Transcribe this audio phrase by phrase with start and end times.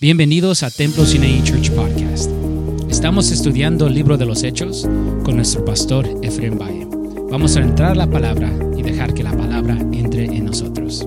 [0.00, 2.30] Bienvenidos a Templo Sinai Church Podcast.
[2.88, 4.82] Estamos estudiando el libro de los Hechos
[5.24, 6.86] con nuestro pastor Efraín Valle.
[7.28, 11.00] Vamos a entrar a la palabra y dejar que la palabra entre en nosotros.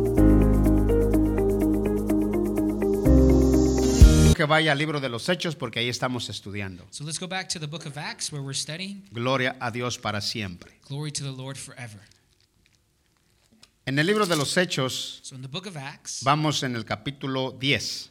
[4.35, 6.85] que vaya al libro de los Hechos porque ahí estamos estudiando.
[6.89, 9.05] So let's go back to the book of Acts where we're studying.
[9.12, 10.69] Gloria a Dios para siempre.
[10.89, 12.01] Glory to the Lord forever.
[13.85, 16.84] En el libro de los Hechos So in the book of Acts, vamos en el
[16.84, 18.11] capítulo 10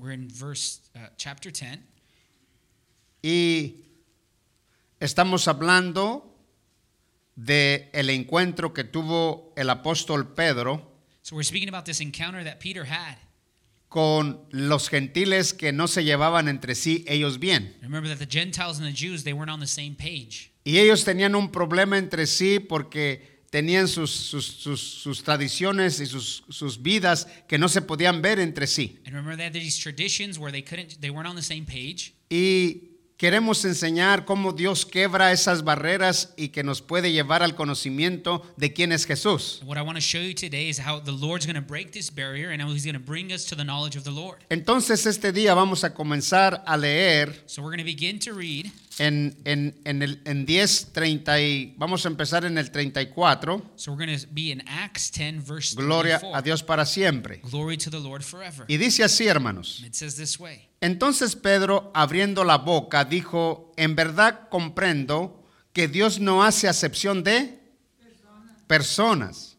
[0.00, 1.80] we're in verse uh, chapter 10
[3.22, 3.84] y
[5.00, 6.24] estamos hablando
[7.36, 10.86] de el encuentro que tuvo el apóstol Pedro
[11.22, 13.16] So we're speaking about this encounter that Peter had.
[13.88, 17.74] con los gentiles que no se llevaban entre sí ellos bien.
[17.82, 20.52] Remember that the Gentiles and the Jews, they weren't on the same page.
[20.64, 26.06] Y ellos tenían un problema entre sí porque tenían sus, sus, sus- sus tradiciones y
[26.06, 28.98] sus, sus vidas que no se podían ver entre sí.
[29.06, 32.12] And remember they had these traditions where they couldn't they weren't on the same page.
[32.30, 38.42] Y queremos enseñar cómo Dios quebra esas barreras y que nos puede llevar al conocimiento
[38.56, 39.58] de quién es Jesús.
[39.60, 41.90] And what I want to show you today is how the Lord's going to break
[41.92, 44.38] this barrier and how he's going to bring us to the knowledge of the Lord.
[44.50, 48.70] Entonces este día vamos a comenzar a leer So we're going to begin to read
[48.98, 53.72] en, en, en, el, en 10, 30 y vamos a empezar en el 34.
[53.76, 56.36] So we're going to be in Acts 10 verse Gloria 34.
[56.36, 57.40] a Dios para siempre.
[57.50, 58.64] Glory to the Lord forever.
[58.68, 59.82] Y dice así, hermanos.
[59.84, 60.68] It says this way.
[60.80, 67.58] Entonces Pedro, abriendo la boca, dijo, en verdad comprendo que Dios no hace acepción de
[68.66, 69.56] personas.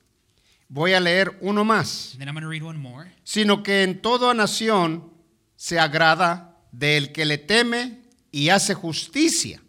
[0.68, 2.16] Voy a leer uno más.
[2.18, 3.12] Then I'm going to read one more.
[3.24, 5.12] Sino que en toda nación
[5.56, 8.00] se agrada del que le teme
[8.32, 9.62] y hace justicia.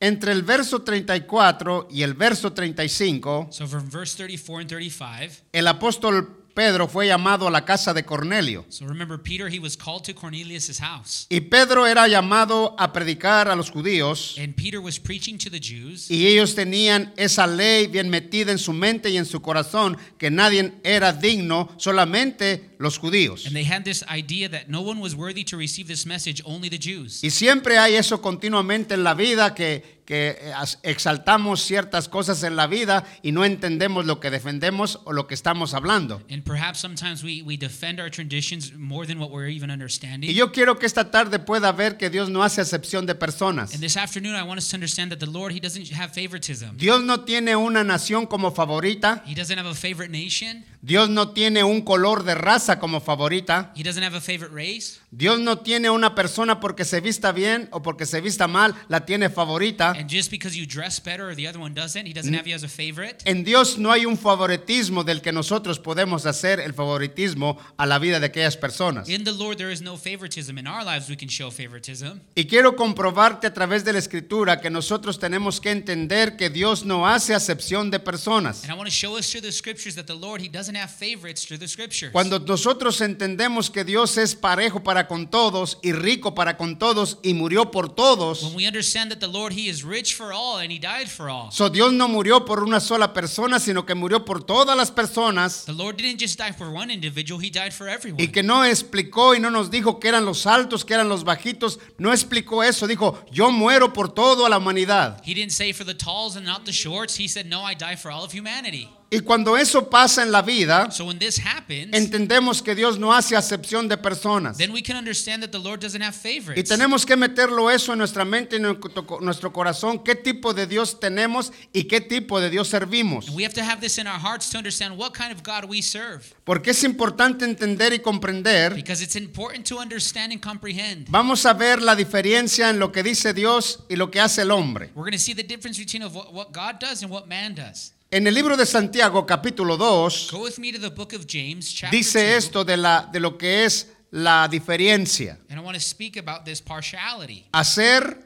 [0.00, 5.42] Entre el verso 34 y el verso 35, So from verse 34 and 35.
[5.52, 8.64] el apóstol Pedro fue llamado a la casa de Cornelio.
[8.68, 11.26] So remember Peter, he was called to Cornelius' house.
[11.30, 15.60] Y Pedro era llamado a predicar a los judíos And Peter was preaching to the
[15.60, 16.10] Jews.
[16.10, 20.30] y ellos tenían esa ley bien metida en su mente y en su corazón que
[20.30, 23.46] nadie era digno, solamente los judíos.
[23.46, 26.68] And they had this idea that no one was worthy to receive this message, only
[26.68, 27.22] the Jews.
[27.22, 30.52] Y siempre hay eso continuamente en la vida que, que eh,
[30.82, 35.34] exaltamos ciertas cosas en la vida y no entendemos lo que defendemos o lo que
[35.34, 36.22] estamos hablando.
[36.30, 40.30] And perhaps sometimes we, we defend our traditions more than what we're even Y understanding.
[40.34, 43.72] yo quiero que esta tarde pueda ver que Dios no hace acepción de personas.
[43.72, 46.76] And this afternoon, I want us to understand that the Lord, He doesn't have favoritism.
[46.76, 49.22] Dios no tiene una nación como favorita.
[49.26, 50.64] He doesn't have a favorite nation.
[50.84, 53.72] Dios no tiene un color de raza como favorita.
[53.76, 54.98] He doesn't have a favorite race.
[55.12, 59.04] Dios no tiene una persona porque se vista bien o porque se vista mal, la
[59.06, 59.91] tiene favorita.
[59.96, 62.54] And just because you dress better or the other one doesn't, He doesn't have you
[62.54, 63.22] as a favorite.
[63.24, 67.98] En Dios no hay un favoritismo del que nosotros podemos hacer el favoritismo a la
[67.98, 69.08] vida de aquellas personas.
[69.08, 70.58] In the Lord, there is no favoritism.
[70.58, 72.20] In our lives, we can show favoritism.
[72.34, 76.84] Y quiero comprobarte a través de la escritura que nosotros tenemos que entender que Dios
[76.84, 78.64] no hace acepción de personas.
[78.64, 80.90] And I want to show us through the scriptures that the Lord, He doesn't have
[80.90, 82.12] favorites through the scriptures.
[82.12, 87.18] Cuando nosotros entendemos que Dios es parejo para con todos y rico para con todos
[87.22, 90.58] y murió por When todos, we understand that the Lord, He is rich for all
[90.58, 91.50] and He died for all.
[91.50, 95.64] so Dios no murió por una sola persona, sino que murió por todas las personas
[95.66, 98.22] The Lord didn't just die for one individual, He died for everyone.
[98.22, 101.24] y que no explicó y no nos dijo que eran los altos, que eran los
[101.24, 105.20] bajitos, no explicó eso, dijo, yo muero por toda la humanidad.
[105.24, 107.16] He didn't say for the talls and not the shorts.
[107.18, 108.88] He said, No, I die for all of humanity.
[109.14, 113.12] Y cuando eso pasa en la vida, So when this happens, entendemos que Dios no
[113.12, 114.56] hace acepción de personas.
[114.56, 116.16] then we can understand that the Lord doesn't have
[116.56, 118.80] Y tenemos que meterlo eso en nuestra mente y en
[119.20, 123.28] nuestro corazón, qué tipo de Dios tenemos y qué tipo de Dios servimos.
[123.28, 125.68] And we have to have this in our hearts to understand what kind of God
[125.68, 126.34] we serve.
[126.44, 128.74] Porque es importante entender y comprender.
[128.74, 131.06] Because it's important to understand and comprehend.
[131.10, 134.50] Vamos a ver la diferencia en lo que dice Dios y lo que hace el
[134.50, 134.90] hombre.
[134.94, 137.54] We're going to see the difference between of what, what God does and what man
[137.54, 137.92] does.
[138.14, 141.72] En el libro de Santiago, capítulo 2, Go with me to the book of James,
[141.72, 145.38] chapter dice 2, esto de, la, de lo que es la diferencia.
[145.48, 147.46] and I want to speak about this partiality.
[147.54, 148.18] Hacer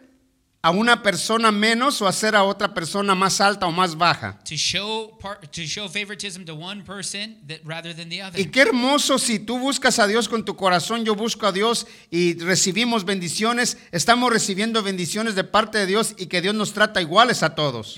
[0.66, 4.36] a una persona menos o hacer a otra persona más alta o más baja.
[4.48, 8.40] To show par, to show favoritism to one person that rather than the other.
[8.40, 11.86] Y qué hermoso si tú buscas a Dios con tu corazón, yo busco a Dios
[12.10, 17.00] y recibimos bendiciones, estamos recibiendo bendiciones de parte de Dios y que Dios nos trata
[17.00, 17.94] iguales a todos.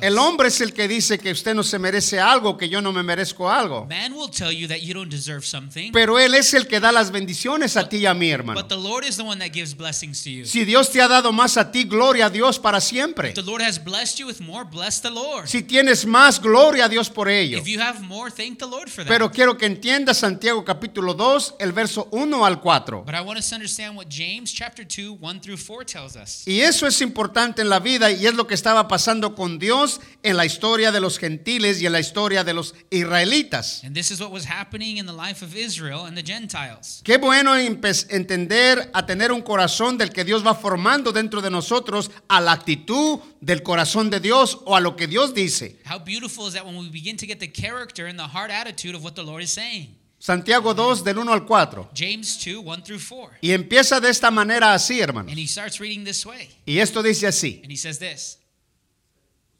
[0.00, 2.92] El hombre es el que dice que usted no se merece algo, que yo no
[2.92, 3.86] me merezco algo.
[3.90, 6.90] Man will tell you that you don't deserve something, Pero Él es el que da
[6.90, 8.58] las bendiciones a ti y a mí, hermano.
[8.58, 10.44] but the Lord Lord is the one that gives blessings to you.
[10.44, 13.30] Si Dios te ha dado más a ti, gloria a Dios para siempre.
[13.30, 15.48] If the Lord has blessed you with more, bless the Lord.
[15.48, 17.58] Si tienes más, gloria a Dios por ello.
[17.58, 19.08] If you have more, thank the Lord for that.
[19.08, 23.02] Pero quiero que entiendas Santiago capítulo 2, el verso 1 al 4.
[23.04, 26.46] but I want us to understand what James chapter 2, 1 through 4 tells us.
[26.46, 30.00] Y eso es importante en la vida y es lo que estaba pasando con Dios
[30.22, 33.82] en la historia de los gentiles y en la historia de los israelitas.
[33.82, 37.00] And this is what was happening in the life of Israel and the Gentiles.
[37.02, 42.10] Qué bueno entender a tener un corazón del que Dios va formando dentro de nosotros
[42.28, 45.78] a la actitud del corazón de Dios o a lo que Dios dice.
[45.84, 48.94] How beautiful is that when we begin to get the character and the heart attitude
[48.94, 49.96] of what the Lord is saying.
[50.22, 51.90] Santiago 2 del 1 al 4.
[51.92, 53.38] James 2, 1 through 4.
[53.40, 55.32] Y empieza de esta manera así, hermanos.
[55.32, 56.48] And he starts reading this way.
[56.64, 57.60] Y esto dice así.
[57.64, 58.38] And he says this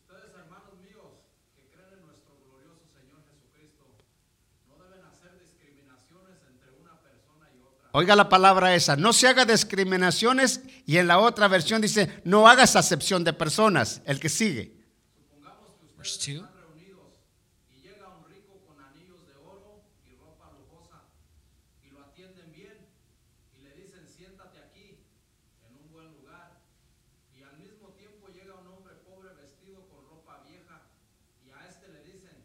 [0.06, 1.18] Ustedes, hermanos míos,
[1.56, 3.90] que creen en nuestro glorioso Señor Jesucristo,
[4.70, 7.81] no deben hacer discriminaciones entre una persona y otra.
[7.94, 12.48] Oiga la palabra esa, no se haga discriminaciones y en la otra versión dice, no
[12.48, 14.80] hagas acepción de personas, el que sigue.
[15.98, 16.42] verse 2.
[16.42, 17.20] Están reunidos
[17.70, 21.04] y llega un rico con anillos de oro y ropa lujosa
[21.84, 22.78] y lo atienden bien
[23.58, 24.96] y le dicen siéntate aquí
[25.68, 26.58] en un buen lugar
[27.38, 30.80] y al mismo tiempo llega un hombre pobre vestido con ropa vieja
[31.44, 32.40] y a este le dicen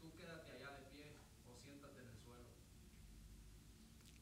[0.00, 1.12] tú quédate allá de pie
[1.46, 2.48] o siéntate en el suelo.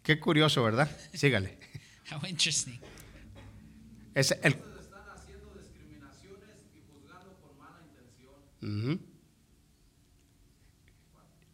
[0.04, 0.88] Qué curioso, ¿verdad?
[1.14, 1.58] Sígale.
[2.12, 2.78] How interesting.
[4.14, 8.36] Es el, están haciendo discriminaciones y juzgando con mala intención.
[8.60, 9.00] Ujú.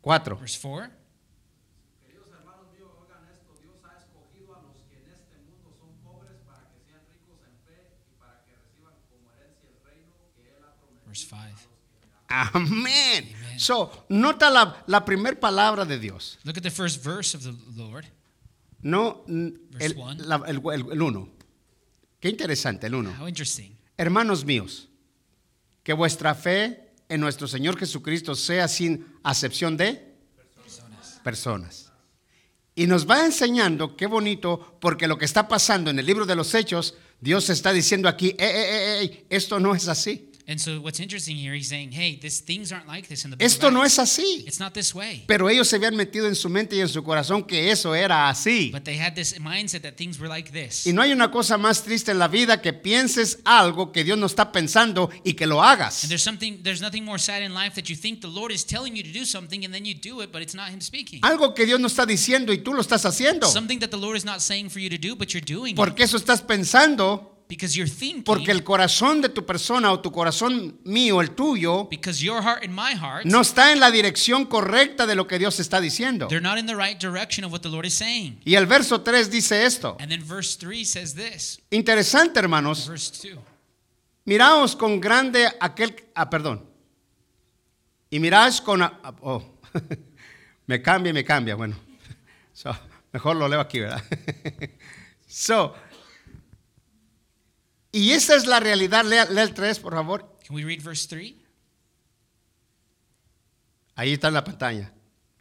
[0.00, 0.36] Cuatro.
[0.36, 0.90] Verse 4.
[2.02, 5.94] Queridos hermanos míos, oigan esto, Dios ha escogido a los que en este mundo son
[6.02, 10.12] pobres para que sean ricos en fe y para que reciban como herencia el reino
[10.34, 11.06] que Él ha prometido.
[11.06, 11.70] Verse 5.
[12.26, 13.30] Amén.
[13.58, 16.40] So, nota la, la primera palabra de Dios.
[16.42, 18.06] Look at the first verse of the Lord.
[18.82, 19.60] No, el,
[20.26, 21.28] la- el- el- el uno.
[22.18, 23.10] Qué interesante, el uno.
[23.96, 24.88] Hermanos míos,
[25.82, 30.14] que vuestra fe en nuestro Señor Jesucristo sea sin acepción de
[30.54, 31.20] Personas.
[31.24, 31.92] personas.
[32.74, 36.36] Y nos va enseñando, qué bonito, porque lo que está pasando en el libro de
[36.36, 40.29] los Hechos, Dios está diciendo aquí, "Eh, eh, eh, eh, esto no es así.
[40.50, 43.36] And so what's interesting here, he's saying, hey, this things aren't like this in the
[43.36, 44.42] book Esto no es así.
[44.48, 45.22] It's not this way.
[45.28, 48.28] Pero ellos se habían metido en su mente y en su corazón que eso era
[48.28, 48.72] así.
[48.72, 50.88] But they had this mindset that things were like this.
[50.88, 54.18] Y no hay una cosa más triste en la vida que pienses algo que Dios
[54.18, 56.08] no está pensando y que lo And hagas.
[56.08, 58.96] there's something there's nothing more sad in life that you think the Lord is telling
[58.96, 61.20] you to do something and then you do it, but it's not him speaking.
[61.22, 63.46] Algo que Dios no está diciendo y tú lo estás haciendo.
[63.46, 65.76] Something that the Lord is not saying for you to do, but you're doing it.
[65.76, 70.12] Porque eso estás pensando, Because you're thinking porque el corazón de tu persona o tu
[70.12, 74.46] corazón mío, el tuyo, because your heart and my heart no está en la dirección
[74.46, 76.28] correcta de lo que Dios está diciendo.
[76.28, 78.40] they're not in the right direction of what the Lord is saying.
[78.44, 79.96] Y el verso 3 dice esto.
[79.98, 81.60] And then verse 3 says this.
[81.70, 82.88] Interesante, hermanos.
[82.88, 83.38] Verse 2.
[84.24, 85.96] Miraos con grande aquel...
[86.14, 86.64] Ah, perdón.
[88.10, 88.82] Y miraos con...
[89.22, 89.42] Oh,
[90.66, 91.56] me cambia me cambia.
[91.56, 91.76] Bueno,
[92.52, 92.76] So,
[93.12, 94.02] mejor lo leo aquí, ¿verdad?
[95.26, 95.74] so,
[97.92, 99.04] y esa es la realidad.
[99.04, 100.38] Lea, lea el 3, por favor.
[100.46, 101.34] Can we read verse 3?
[103.96, 104.92] Ahí está en la pantalla.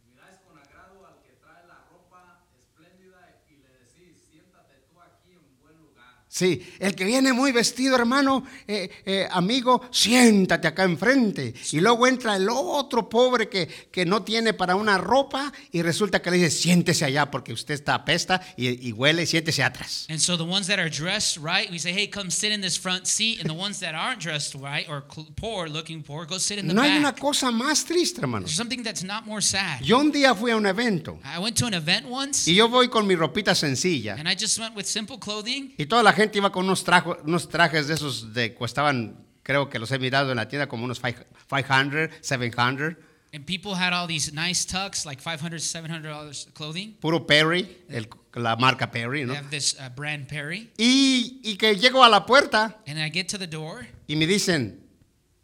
[0.06, 5.32] Miráis con agrado al que trae la ropa espléndida y le decís, siéntate tú aquí
[5.32, 6.19] en buen lugar.
[6.32, 11.52] Sí, el que viene muy vestido, hermano, eh, eh, amigo, siéntate acá enfrente.
[11.72, 16.22] Y luego entra el otro pobre que, que no tiene para una ropa y resulta
[16.22, 20.06] que le dice, siéntese allá porque usted está apesta y, y huele, siéntese atrás.
[20.08, 22.78] And so the ones that are dressed right, we say, hey, come sit in this
[22.78, 23.40] front seat.
[23.40, 25.02] And the ones that aren't dressed right or
[25.34, 27.18] poor, looking poor, go sit in the No hay una back.
[27.18, 28.46] cosa más triste, hermano.
[28.46, 29.80] There's something that's not more sad.
[29.82, 32.68] Yo un día fui a un evento I went to an event once, y yo
[32.68, 35.74] voy con mi ropita sencilla and I just went with simple clothing.
[35.76, 39.68] y toda la gente iba con unos, trajo- unos trajes de esos de costaban, creo
[39.68, 42.96] que los he mirado en la tienda como unos five- 500, 700,
[43.32, 46.96] And people had all these nice tucks, like 500 $700 clothing.
[47.00, 49.34] puro Perry, el- la marca Perry, They ¿no?
[49.34, 50.70] have this uh, brand Perry.
[50.76, 54.26] Y, y que llego a la puerta And I get to the door, y me
[54.26, 54.80] dicen,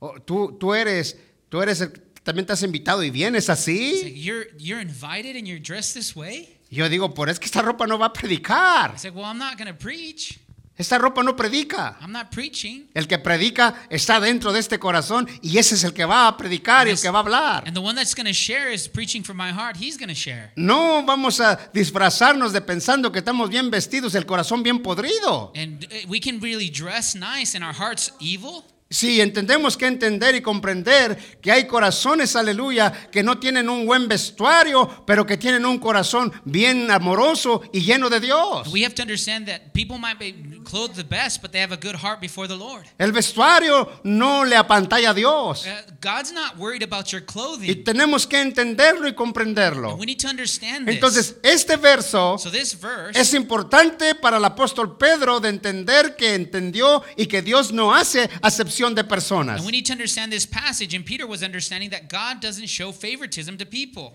[0.00, 1.16] "Oh, tú, tú eres,
[1.48, 1.92] tú eres el,
[2.24, 4.02] también te has invitado y vienes así.
[4.02, 6.58] like, you're, you're invited and you're dressed this way?
[6.68, 8.94] Yo digo, pero es que esta ropa no va a predicar.
[8.96, 10.40] I said, well, I'm not going to preach.
[10.78, 11.96] Esta ropa no predica.
[12.02, 12.88] I'm not preaching.
[12.92, 16.36] El que predica está dentro de este corazón y ese es el que va a
[16.36, 17.64] predicar y el que va a hablar.
[17.66, 19.76] And the one that's going to share is preaching from my heart.
[19.76, 20.52] He's going to share.
[20.56, 25.50] No vamos a disfrazarnos de pensando que estamos bien vestidos, el corazón bien podrido.
[25.54, 28.64] And uh, we can really dress nice and our heart's evil.
[28.88, 34.06] Si entendemos que entender y comprender que hay corazones, aleluya, que no tienen un buen
[34.06, 38.68] vestuario, pero que tienen un corazón bien amoroso y lleno de Dios.
[38.72, 41.76] We have to understand that people might be clothed the best, but they have a
[41.76, 42.84] good heart before the Lord.
[42.96, 45.66] El vestuario no le apantalla a Dios.
[45.66, 47.82] Uh, God's not worried about your Y clothing.
[47.82, 49.96] tenemos que entenderlo y comprenderlo.
[49.96, 50.94] We need to understand this.
[50.94, 56.36] Entonces, este verso so this verse es importante para el apóstol Pedro de entender que
[56.36, 59.56] entendió y que Dios no hace acepción de personas.
[59.58, 60.94] And we need to understand this passage.
[60.94, 64.14] And Peter was understanding that God doesn't show favoritism to people.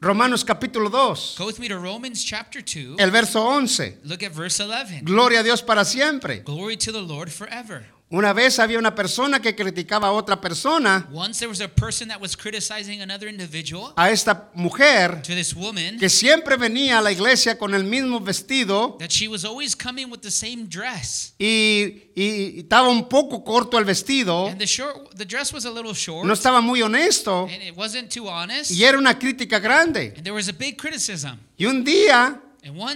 [0.00, 2.96] Romanos capítulo 2, Go with me to Romans chapter 2.
[2.98, 3.98] el verso 11.
[4.04, 5.04] Look at verse 11.
[5.04, 6.40] Gloria a Dios para siempre.
[6.44, 7.86] Glory to the Lord forever.
[8.08, 12.06] Una vez había una persona que criticaba a otra persona, Once there was a person
[12.08, 17.02] that was criticizing another individual, a esta mujer, to this woman, que siempre venía a
[17.02, 21.34] la iglesia con el mismo vestido that she was always coming with the same dress.
[21.36, 25.70] y, y estaba un poco corto el vestido, And the short the dress was a
[25.70, 26.24] little short.
[26.24, 28.70] no estaba muy honesto and it wasn't too honest.
[28.70, 30.12] y era una crítica grande.
[30.16, 31.40] And there was a big criticism.
[31.58, 32.40] Y un día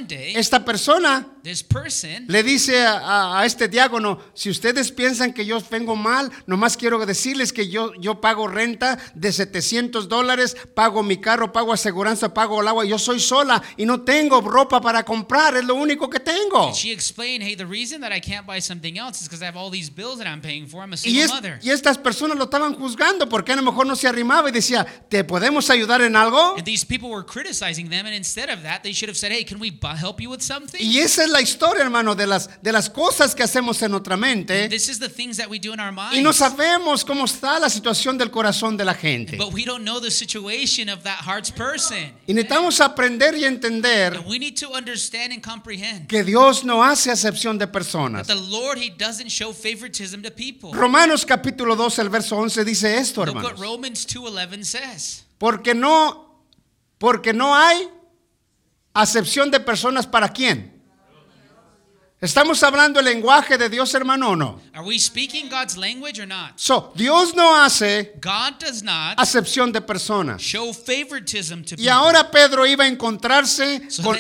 [0.09, 5.45] day, esta persona this person le dice a, a- este diácono, si ustedes piensan que
[5.47, 11.03] yo vengo mal, nomás quiero decirles que yo, yo pago renta de 700 dólares, pago
[11.03, 15.05] mi carro, pago aseguranza, pago el agua, yo soy sola y no tengo ropa para
[15.05, 16.67] comprar, es lo único que tengo.
[16.67, 19.47] And she explained, hey, the reason that I can't buy something else is because I
[19.47, 20.83] have all these bills that I'm paying for.
[20.83, 21.59] I'm a Y, single es- mother.
[21.63, 24.85] y estas personas lo estaban juzgando porque a lo mejor no se arrimaba y decía,
[25.09, 26.55] ¿te podemos ayudar en algo?
[26.57, 29.45] And these people were criticizing them, and instead of that, they should have said, hey,
[29.45, 30.79] can we help you with something?
[30.81, 34.17] Y esa es la historia, hermano, de las, de las cosas que hacemos en nuestra
[34.17, 36.17] mente This is the things that we do in our minds.
[36.17, 39.37] y no sabemos cómo está la situación del corazón de la gente.
[39.37, 42.13] But we don't know the situation of that heart's person.
[42.27, 46.83] Y necesitamos aprender y entender And we need to understand and comprehend que Dios no
[46.83, 48.27] hace acepción de personas.
[48.27, 50.71] that the Lord, He doesn't show favoritism to people.
[50.73, 53.61] Romanos capítulo 2, el verso 11 dice esto, Look what hermanos.
[53.61, 55.25] Romans 2.11 says.
[55.39, 56.43] Porque no,
[56.99, 57.89] porque no hay
[59.01, 60.79] acepción de personas para quién.
[62.21, 64.61] ¿Estamos hablando el lenguaje de Dios, hermano, o no?
[64.75, 66.53] Are we speaking God's language or not?
[66.57, 70.43] So, Dios no hace God does not acepción de personas.
[70.43, 71.91] show favoritism to Y people.
[71.91, 74.19] ahora Pedro iba a encontrarse So con,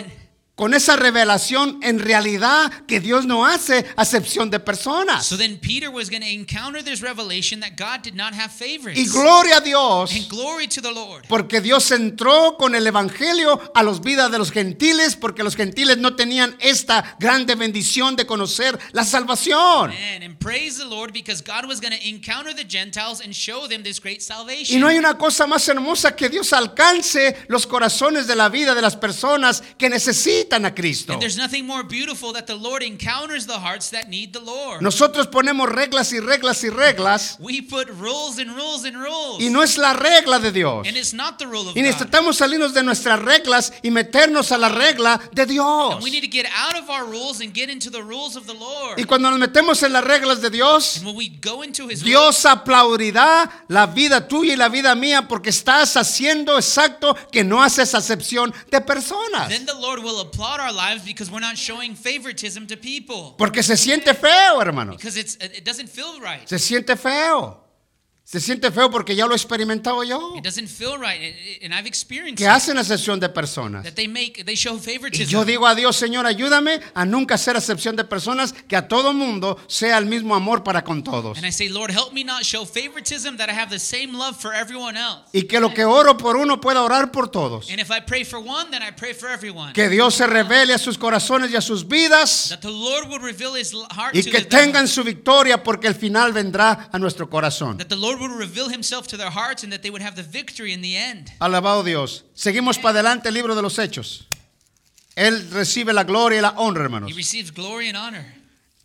[0.61, 5.25] con esa revelación en realidad que Dios no hace acepción de personas.
[5.25, 9.01] So then Peter was going to encounter this revelation that God did not have favorites.
[9.01, 10.13] Y gloria a Dios.
[10.15, 11.25] And glory to the Lord.
[11.31, 15.97] Porque Dios entró con el Evangelio a los vidas de los gentiles, porque los gentiles
[15.97, 19.89] no tenían esta grande bendición de conocer la salvación.
[19.89, 23.67] Man, and praise the Lord because God was going to encounter the Gentiles and show
[23.67, 24.79] them this great Y salvation.
[24.79, 28.83] no hay una cosa más hermosa que Dios alcance los corazones de la vida de
[28.83, 31.13] las personas que necesitan a Cristo.
[31.13, 34.83] And there's nothing more beautiful that the Lord encounters the hearts that need the Lord.
[34.83, 39.41] Nosotros ponemos reglas y reglas y reglas We put rules and rules and rules.
[39.41, 40.87] y no es la regla de Dios.
[40.87, 41.87] and it's not the rule of Y God.
[41.89, 45.95] necesitamos salirnos de nuestras reglas y meternos a la regla de Dios.
[45.95, 48.47] And we need to get out of our rules and get into the rules of
[48.47, 48.99] the Lord.
[48.99, 52.03] Y cuando nos metemos en las reglas de Dios, and when we go into His
[52.03, 57.63] Dios aplaudirá la vida tuya y la vida mía porque estás haciendo exacto que no
[57.63, 59.49] haces acepción de personas.
[59.49, 63.35] then the Lord will applaud our lives because we're not showing favoritism to people.
[63.37, 64.97] Porque se siente feo, hermanos.
[64.97, 66.49] Because it's it doesn't feel right.
[66.49, 67.57] Se siente feo.
[68.31, 70.37] Se siente feo porque ya lo he experimentado yo.
[70.37, 71.35] It doesn't feel right,
[71.65, 73.83] and- I've experienced Que hacen acepción de personas.
[73.83, 75.29] that they make they show Y favoritism.
[75.33, 79.13] yo digo a Dios, Señor, ayúdame a nunca hacer acepción de personas, que a todo
[79.13, 81.39] mundo sea el mismo amor para con todos.
[81.39, 84.37] and I say, Lord, help me not show favoritism, that I have the same love
[84.41, 85.25] for everyone else.
[85.33, 87.69] Y que lo que oro por uno pueda orar por todos.
[87.69, 89.73] And if I pray for one, then I pray for everyone.
[89.73, 92.47] Que Dios se revele a sus corazones y a sus vidas.
[92.51, 94.61] That the Lord would reveal His heart Y to que his them.
[94.71, 97.77] tengan su victoria porque el final vendrá a nuestro corazón.
[97.79, 100.23] That the Lord would reveal Himself to their hearts, and that they would have the
[100.23, 101.33] victory in the end.
[101.41, 102.25] Alabado Dios.
[102.35, 104.27] Seguimos para adelante el libro de los hechos.
[105.17, 107.11] Él recibe la gloria y la honra, hermanos.
[107.11, 108.25] He receives glory and honor.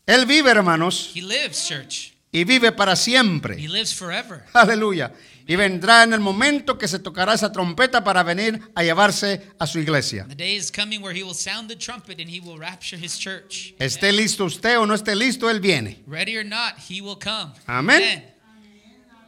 [0.07, 2.13] Él vive, hermanos, He lives, church.
[2.31, 3.55] y vive para He siempre.
[3.57, 4.43] lives forever.
[4.53, 5.13] Aleluya.
[5.47, 9.67] Y vendrá en el momento que se tocará esa trompeta para venir a llevarse a
[9.67, 10.25] su iglesia.
[10.27, 13.17] The day is coming where He will sound the trumpet and He will rapture His
[13.19, 13.75] church.
[13.79, 16.01] Esté listo usted o no esté listo, Él viene.
[16.07, 17.53] Ready or not, He will come.
[17.67, 18.25] Amén.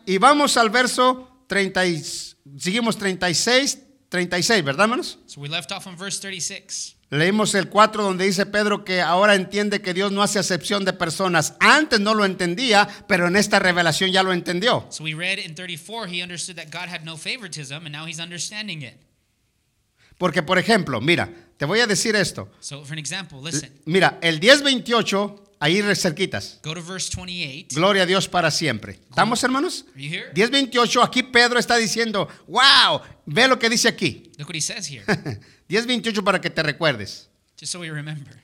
[0.08, 2.02] Y vamos al verso 30, y-
[2.58, 3.78] seguimos 36,
[4.10, 5.20] 36, ¿verdad, hermanos?
[5.28, 6.96] So we left off on verse 36.
[7.10, 10.94] Leímos el 4 donde dice Pedro que ahora entiende que Dios no hace acepción de
[10.94, 11.56] personas.
[11.60, 14.88] Antes no lo entendía, pero en esta revelación ya lo entendió.
[14.90, 18.20] So we read in 34, he understood that God had no favoritism, and now he's
[18.20, 18.96] understanding it.
[20.18, 22.50] Porque, por ejemplo, mira, te voy a decir esto.
[22.60, 23.72] So, for an example, listen.
[23.86, 26.60] Mira, el 1028 ahí cerquitas.
[26.64, 27.76] Go to verse 28.
[27.76, 28.94] Gloria a Dios para siempre.
[29.10, 29.86] ¿Estamos, hermanos?
[29.94, 30.32] Are you here?
[30.34, 34.32] 10.28, aquí Pedro está diciendo, wow, ve lo que dice aquí.
[34.38, 35.04] Look what he says here,
[35.70, 37.30] 10.28 para que te recuerdes.
[37.60, 38.44] just so we remember.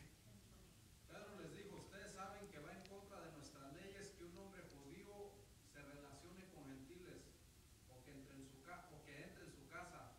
[1.08, 4.62] Pedro les dijo, ustedes saben que va en contra de nuestras leyes que un hombre
[4.74, 5.38] judío
[5.70, 7.22] se relacione con gentiles
[7.94, 10.18] o que entre en su, ca- o que entre en su casa.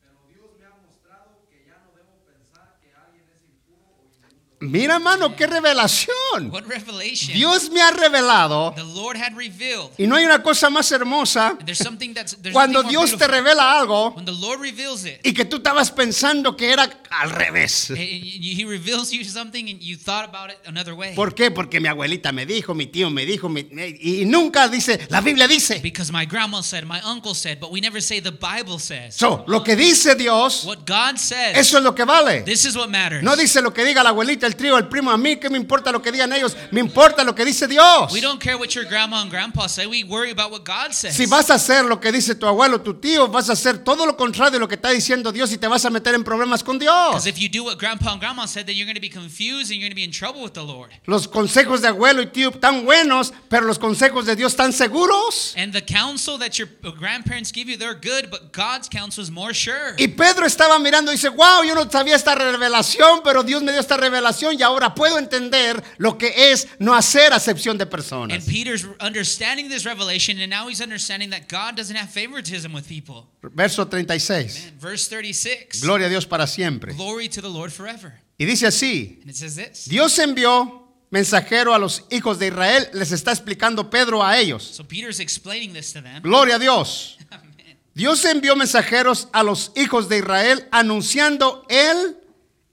[0.00, 4.08] Pero Dios me ha mostrado que ya no debo pensar que alguien es impuro o
[4.08, 4.49] inmundo.
[4.62, 6.50] Mira, hermano, qué revelación.
[6.50, 7.32] What revelation?
[7.32, 9.88] Dios me ha revelado The Lord had revealed.
[9.96, 13.26] y no hay una cosa más hermosa And there's something that's there's cuando Dios te
[13.26, 17.30] revela algo When the Lord reveals it, y que tú estabas pensando que era al
[17.30, 17.90] revés.
[17.90, 21.14] He reveals you something and you thought about it another way.
[21.14, 21.50] ¿Por qué?
[21.50, 23.66] Porque mi abuelita me dijo, mi tío me dijo, mi-
[24.00, 25.80] y nunca dice, la Biblia dice.
[25.82, 29.16] Because my grandma said, my uncle said, but we never say the Bible says.
[29.16, 32.42] So, lo que dice Dios, What God says, eso es lo que vale.
[32.44, 33.22] this is what matters.
[33.22, 35.58] No dice lo que diga la abuelita, el trío, el primo, a mí, ¿qué me
[35.58, 36.56] importa lo que digan ellos?
[36.70, 38.12] Me importa lo que dice Dios.
[38.12, 39.86] We don't care what your grandma and grandpa say.
[39.86, 41.16] We worry about what God says.
[41.16, 44.06] Si vas a hacer lo que dice tu abuelo, tu tío, vas a hacer todo
[44.06, 46.62] lo contrario de lo que está diciendo Dios y te vas a meter en problemas
[46.62, 46.99] con Dios.
[47.08, 49.70] Because if you do what grandpa and grandma said, then you're going to be confused
[49.70, 50.90] and you're going to be in trouble with the Lord.
[51.06, 55.54] Los consejos de abuelo y tío tan buenos, pero los consejos de Dios tan seguros.
[55.56, 59.54] And the counsel that your grandparents give you, they're good, but God's counsel is more
[59.54, 59.94] sure.
[59.98, 63.72] Y Pedro estaba mirando y dice, wow, yo no sabía esta revelación, pero Dios me
[63.72, 67.90] dio esta revelación y ahora puedo entender lo que es no hacer acepción de And
[67.90, 68.44] personas.
[68.46, 73.28] Peter's understanding this revelation, and now he's understanding that God doesn't have favoritism with people.
[73.42, 74.64] Verso 36.
[74.64, 75.82] Man, verse 36.
[75.82, 76.89] Gloria a Dios para siempre.
[76.96, 78.20] Glory to the Lord forever.
[78.38, 79.88] Y dice así, And it says this.
[79.88, 84.62] Dios envió mensajero a los hijos de Israel, les está explicando Pedro a ellos.
[84.62, 86.22] So Peter's explaining this to them.
[86.22, 87.18] Gloria a Dios.
[87.30, 87.78] Amen.
[87.94, 92.16] Dios envió mensajeros a los hijos de Israel anunciando el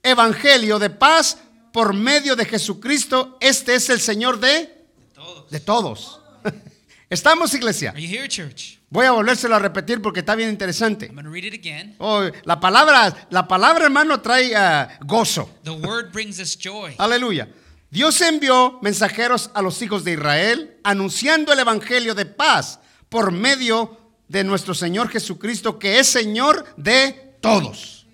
[0.02, 1.38] evangelio de paz
[1.72, 3.36] por medio de Jesucristo.
[3.40, 4.72] Este es el Señor de,
[5.14, 5.50] Todos.
[5.50, 6.20] de todos.
[7.10, 7.90] Estamos, iglesia.
[7.90, 8.77] Are you here, church?
[8.90, 11.06] Voy a volvérselo a repetir porque está bien interesante.
[11.06, 11.94] I'm going to read it again.
[11.98, 15.50] Oh, la palabra, la palabra, hermano, trae ah, gozo.
[15.64, 16.94] The word brings us joy.
[16.96, 17.48] Aleluya.
[17.90, 23.98] Dios envió mensajeros a los hijos de Israel anunciando el evangelio de paz por medio
[24.28, 28.06] de nuestro Señor Jesucristo, que es Señor de todos.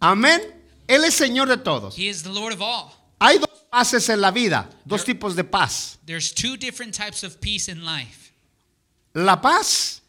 [0.00, 0.40] Amén.
[0.86, 1.96] Él es Señor de todos.
[1.96, 2.92] He is the Lord of all.
[3.18, 5.98] Hay dos paces en la vida, dos tipos de paz.
[6.06, 8.23] There's two different types of peace in life.
[9.14, 10.02] La paz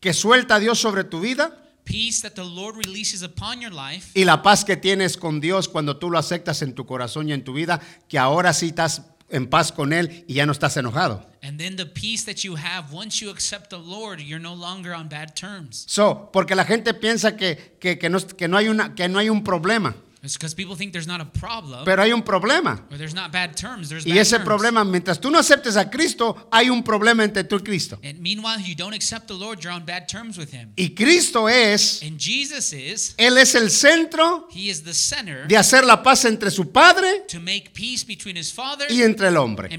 [0.00, 4.24] que suelta Dios sobre tu vida Peace that the Lord releases upon your life, y
[4.24, 7.42] la paz que tienes con Dios cuando tú lo aceptas en tu corazón y en
[7.42, 11.26] tu vida, que ahora sí estás en paz con Él y ya no estás enojado.
[11.42, 14.94] and then the peace that you have once you accept the Lord, you're no longer
[14.94, 15.84] on bad terms.
[15.88, 19.18] So, porque la gente piensa que, que, que no, que, no hay una, que no
[19.18, 22.86] hay un problema, It's because people think there's not a problem pero hay un problema.
[22.92, 23.88] or there's not bad terms.
[23.88, 24.44] There's Y ese terms.
[24.44, 27.98] problema, mientras tú no aceptes a Cristo, hay un problema entre tú y Cristo.
[28.04, 30.72] And meanwhile, you don't accept the Lord, you're on bad terms with Him.
[30.76, 35.56] Y Cristo es, And Jesus is, Él es el centro He is the center de
[35.56, 39.36] hacer la paz entre su Padre to make peace between His Father y entre el
[39.36, 39.70] hombre.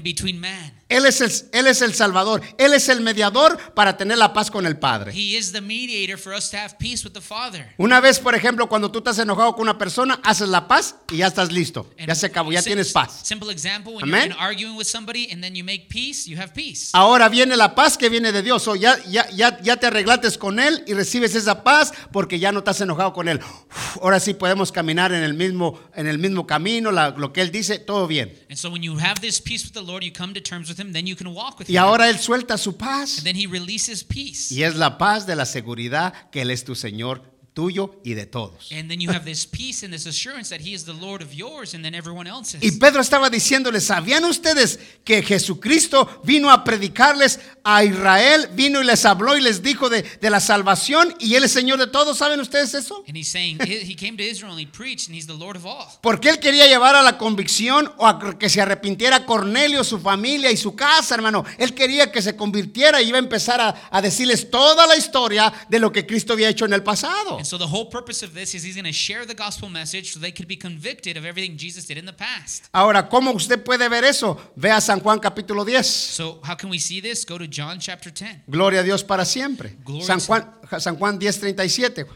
[0.94, 4.50] Él es, el, él es el Salvador, Él es el mediador para tener la paz
[4.50, 5.12] con el Padre.
[5.12, 7.74] He is the mediator for us to have peace with the Father.
[7.78, 11.16] Una vez, por ejemplo, cuando tú estás enojado con una persona, haces la paz y
[11.18, 11.90] ya estás listo.
[11.98, 13.20] And Ya se acabó, ya tienes paz.
[13.24, 14.30] Simple example: when Amen.
[14.30, 16.90] you're in arguing with somebody and then you make peace, you have peace.
[16.92, 18.68] Ahora viene la paz que viene de Dios.
[18.68, 22.52] O ya, ya, ya, ya te arreglates con Él y recibes esa paz porque ya
[22.52, 23.38] no estás enojado con Él.
[23.40, 27.40] Uf, ahora sí podemos caminar en el mismo, en el mismo camino, la- lo que
[27.40, 28.32] Él dice, todo bien.
[28.48, 30.83] And so when you have this peace with the Lord, you come to terms with
[30.84, 31.82] Him, then you can walk with Y Him.
[31.82, 33.18] ahora Él suelta su paz.
[33.18, 34.52] And then He releases peace.
[34.54, 38.26] Y es la paz de la seguridad que Él es tu Señor, tuyo y de
[38.26, 38.70] todos.
[38.72, 41.32] And then you have this peace and this assurance that He is the Lord of
[41.32, 42.62] yours and then everyone else's.
[42.62, 48.48] Y Pedro estaba diciéndoles, ¿sabían ustedes que Jesucristo vino a predicarles a Israel?
[48.54, 51.78] Vino y les habló y les dijo de, de la salvación y Él es Señor
[51.78, 52.18] de todos.
[52.18, 53.04] ¿Saben ustedes eso?
[53.06, 55.56] And He's saying He he came to Israel and He preached and He's the Lord
[55.56, 55.86] of all.
[56.02, 60.50] Porque Él quería llevar a la convicción o a que se arrepintiera Cornelio, su familia
[60.50, 61.44] y su casa, hermano.
[61.58, 65.52] Él quería que se convirtiera y iba a empezar a, a decirles toda la historia
[65.68, 67.43] de lo que Cristo había hecho en el pasado.
[67.44, 70.14] And so the whole purpose of this is He's going to share the gospel message
[70.14, 72.70] so they could be convicted of everything Jesus did in the past.
[72.72, 74.40] Ahora, ¿cómo usted puede ver eso?
[74.56, 75.84] Vea San Juan capítulo 10.
[75.84, 77.22] So how can we see this?
[77.26, 78.44] Go to John chapter 10.
[78.48, 79.76] Gloria a Dios para siempre.
[80.00, 82.06] San Juan, San Juan 10, 37.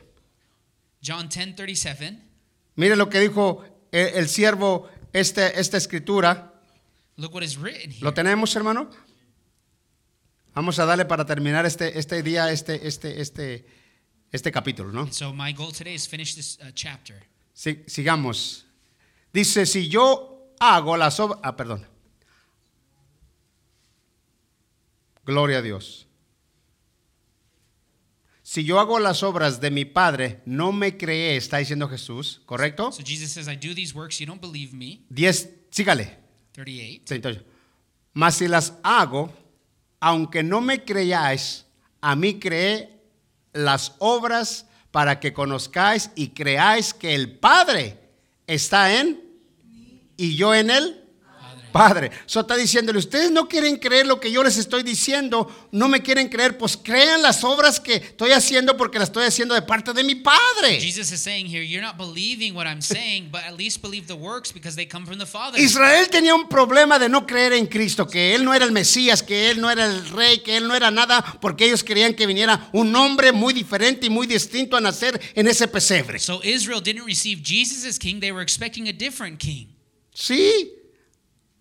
[1.02, 2.18] John 10:37.
[2.76, 3.62] Mire lo que dijo
[3.92, 6.54] el, el siervo, este, esta escritura.
[7.18, 8.00] Look what is written here.
[8.02, 8.88] ¿Lo tenemos, hermano?
[10.54, 13.66] Vamos a darle para terminar este, este día, este, este, este,
[14.32, 15.10] este capítulo, ¿no?
[15.12, 17.22] So my goal today is finish this uh, chapter.
[17.54, 18.64] Si- sigamos.
[19.32, 21.86] Dice, si yo hago las obras, ah, perdón.
[25.24, 26.06] Gloria a Dios.
[28.42, 32.90] Si yo hago las obras de mi Padre, no me creé, está diciendo Jesús, ¿correcto?
[32.92, 35.04] So Jesus says, I do these works, you don't believe me.
[35.10, 36.16] 10, sígale.
[36.52, 37.04] 38.
[37.04, 37.44] 38.
[38.14, 39.30] Mas si las hago,
[40.00, 41.66] aunque no me creáis,
[42.00, 42.97] a mí creé
[43.58, 47.98] las obras para que conozcáis y creáis que el Padre
[48.46, 49.20] está en
[50.16, 51.07] y yo en él.
[51.70, 55.88] Padre, eso está diciéndole, ustedes no quieren creer lo que yo les estoy diciendo, no
[55.88, 59.62] me quieren creer, pues crean las obras que estoy haciendo porque las estoy haciendo de
[59.62, 60.80] parte de mi Padre.
[60.80, 64.14] Jesus is saying here, you're not believing what I'm saying, but at least believe the
[64.14, 65.58] works because they come from the Father.
[65.58, 69.22] Israel tenía un problema de no creer en Cristo, que Él no era el Mesías,
[69.22, 72.26] que Él no era el rey, que Él no era nada, porque ellos querían que
[72.26, 76.18] viniera un hombre muy diferente y muy distinto a nacer en ese pesebre.
[76.18, 79.68] So Israel didn't receive Jesus as king, they were expecting a different king.
[80.14, 80.77] Sí.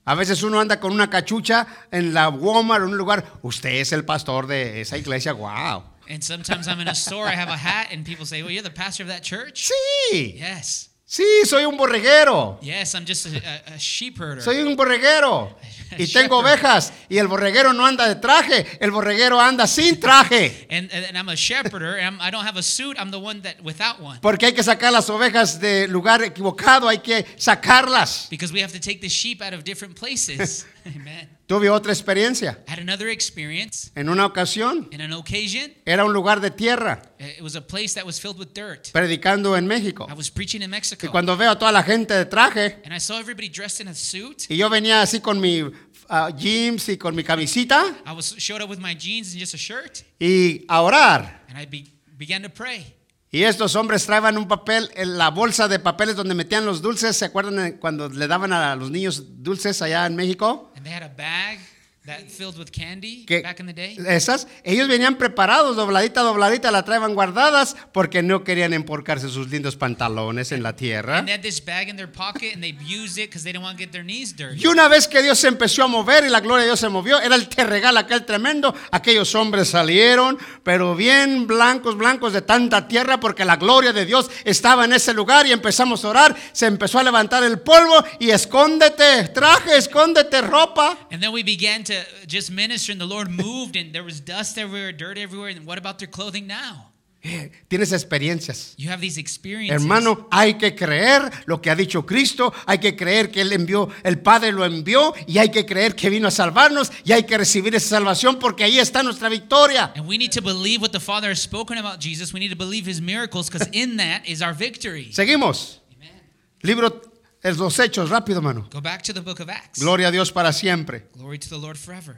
[0.07, 3.25] A veces uno anda con una cachucha en la Walmart o en un lugar.
[3.41, 5.33] Usted es el pastor de esa iglesia.
[5.33, 5.83] Wow.
[6.09, 8.63] And sometimes I'm in a store, I have a hat, and people say, Well, you're
[8.63, 9.69] the pastor of that church?
[9.69, 10.35] Sí.
[10.37, 10.91] Yes.
[11.05, 12.57] Sí, soy un borreguero.
[12.61, 14.41] Yes, I'm just a, a, a sheep herder.
[14.41, 15.53] Soy un borreguero.
[15.97, 16.93] Y tengo ovejas.
[17.09, 18.65] Y el borreguero no anda de traje.
[18.79, 20.67] El borreguero anda sin traje.
[20.69, 23.61] and, and, I'm a shepherder, and I don't have a suit, I'm the one that
[23.63, 24.19] without one.
[24.21, 26.89] Porque hay que sacar las ovejas del lugar equivocado.
[26.89, 28.27] Hay que sacarlas.
[28.29, 30.65] Because we have to take the sheep out of different places.
[30.85, 31.36] Amen.
[31.47, 32.61] Tuve otra experiencia.
[32.67, 35.73] Had another experience En una ocasión in an occasion.
[35.85, 37.01] era un lugar de tierra.
[37.19, 38.91] It was a place that was filled with dirt.
[38.91, 40.05] Predicando en México.
[40.09, 41.09] I was preaching in Y Mexico.
[41.09, 42.81] cuando veo a toda la gente de traje.
[42.83, 44.45] And I saw everybody dressed in a suit.
[44.49, 45.63] Y yo venía así con mi
[46.09, 47.95] ah, jeans y con mi camisita.
[48.05, 51.43] I was showed up with my jeans and just a shirt, y a orar.
[51.47, 51.85] and I be,
[52.17, 52.93] began to pray.
[53.29, 57.17] Y estos hombres traían un papel, en la bolsa de papeles donde metían los dulces.
[57.17, 60.71] ¿Se acuerdan cuando le daban a los niños dulces allá en México?
[60.75, 61.59] And they had bag
[62.07, 63.95] that filled with candy Que back in the day.
[64.07, 69.75] esas, ellos venían preparados, dobladita, dobladita, la traían guardadas porque no querían emporcarse sus lindos
[69.75, 71.19] pantalones en la tierra.
[71.19, 73.63] And they had this bag in their pocket, and they'd use it because they didn't
[73.63, 74.59] want to get their knees dirty.
[74.63, 76.89] Y una vez que Dios se empezó a mover y la gloria de Dios se
[76.89, 78.73] movió, era el te regala aquel tremendo.
[78.91, 84.31] Aquellos hombres salieron, pero bien blancos, blancos de tanta tierra, porque la gloria de Dios
[84.45, 86.35] estaba en ese lugar y empezamos a orar.
[86.53, 90.97] Se empezó a levantar el polvo y escóndete, traje, escóndete, ropa.
[91.11, 91.96] And then we began to
[92.27, 95.49] just minister, and the Lord moved, and there was dust everywhere, dirt everywhere.
[95.49, 96.91] And what about their clothing now?
[97.23, 98.73] Eh, Tienes experiencias.
[98.77, 99.81] You have these experiences.
[99.81, 103.89] Hermano, hay que creer lo que ha dicho Cristo, hay que creer que Él envió,
[104.03, 107.37] el Padre lo envió y hay que creer que vino a salvarnos y hay que
[107.37, 109.91] recibir esa salvación porque ahí está nuestra victoria.
[109.95, 112.33] And we need to believe what the Father has spoken about Jesus.
[112.33, 115.11] We need to believe his miracles because in that is our victory.
[115.11, 115.79] Seguimos.
[115.97, 116.21] Amen.
[116.61, 117.01] Libro
[117.43, 118.67] de los Hechos, rápido, hermano.
[118.71, 119.79] Go back to the book of Acts.
[119.79, 121.07] Gloria a Dios para siempre.
[121.15, 122.17] Glory to the Lord forever.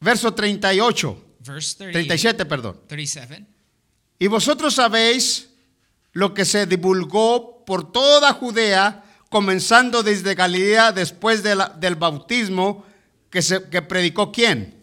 [0.00, 2.80] Verso 38, Verse 38, 37, perdón.
[2.86, 3.46] 37.
[4.18, 5.48] Y vosotros sabéis
[6.12, 12.84] lo que se divulgó por toda Judea, comenzando desde Galilea después de la- del bautismo
[13.30, 14.82] que, se, que predicó quién?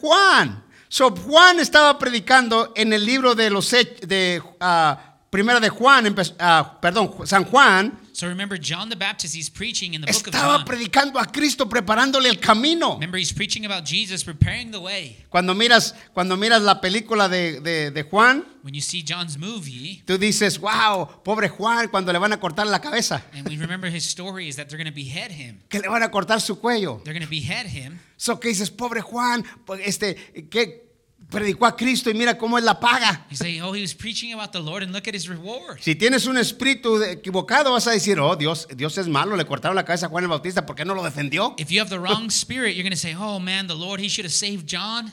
[0.00, 0.64] Juan.
[0.88, 6.78] So, Juan estaba predicando en el libro de los de ah, primera de Juan, ah,
[6.80, 10.58] perdón, San Juan, So remember, John the Baptist, he's preaching in the book of estaba
[10.58, 10.64] John.
[10.66, 12.96] predicando a Cristo, preparándole el camino.
[12.96, 15.16] Remember, he's preaching about Jesus preparing the way.
[15.30, 20.02] Cuando miras, cuando miras la película de, de- de Juan, When you see John's movie,
[20.04, 23.88] tú dices, wow, pobre Juan, cuando le van a cortar la cabeza, and we remember
[23.90, 25.60] his story is that they're going to behead him.
[25.70, 27.00] que le van a cortar su cuello.
[27.04, 27.98] They're going to behead him.
[28.18, 30.14] So que dices, pobre Juan, pues, este,
[30.50, 30.91] que
[31.32, 33.26] predicó a Cristo y mira cómo es la paga.
[33.30, 35.80] You say, oh, he was preaching about the Lord and look at his reward.
[35.80, 39.74] Si tienes un espíritu equivocado, vas a decir, oh, Dios, Dios es malo, le cortaron
[39.74, 41.54] la cabeza a Juan el Bautista, ¿por qué no lo defendió?
[41.58, 44.08] If you have the wrong spirit, you're going to say, oh man, the Lord, he
[44.08, 45.10] should have saved John.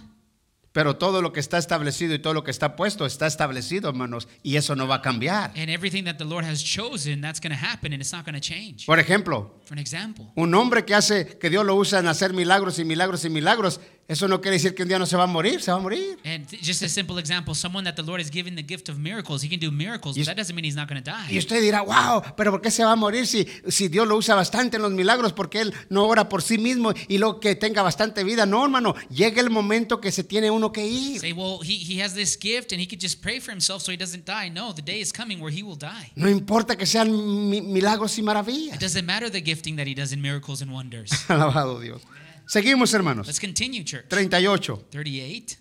[0.71, 4.27] Pero todo lo que está establecido y todo lo que está puesto está establecido, hermanos,
[4.43, 5.51] y eso no va a cambiar.
[5.55, 8.35] And everything that the Lord has chosen, that's going to happen and it's not going
[8.35, 8.85] to change.
[8.85, 12.33] Por ejemplo, For an example, un hombre que hace, que Dios lo usa en hacer
[12.33, 15.23] milagros y milagros y milagros, eso no quiere decir que un día no se va
[15.23, 16.17] a morir, se va a morir.
[16.25, 19.41] and just a simple example, someone that the Lord has given the gift of miracles,
[19.43, 21.37] he can do miracles, Y but that doesn't mean he's not going to Y die.
[21.37, 24.35] usted dirá, wow, pero ¿por qué se va a morir si, si Dios lo usa
[24.35, 25.31] bastante en los milagros?
[25.31, 28.45] Porque Él no ora por sí mismo y lo que tenga bastante vida.
[28.45, 31.19] No, hermano, llega el momento que se tiene uno que ir.
[31.19, 33.91] Say, well, he, he has this gift and he could just pray for himself so
[33.91, 34.49] he doesn't die.
[34.49, 36.11] No, the day is coming where he will die.
[36.15, 37.09] No importa que sean
[37.49, 38.75] mi- milagros y maravillas.
[38.75, 41.11] It doesn't matter the gifting that he does in miracles and wonders.
[41.27, 42.01] Alabado Dios.
[42.49, 43.27] Seguimos, hermanos.
[43.27, 44.07] Let's continue, church.
[44.07, 44.87] 38.
[44.89, 45.57] 38.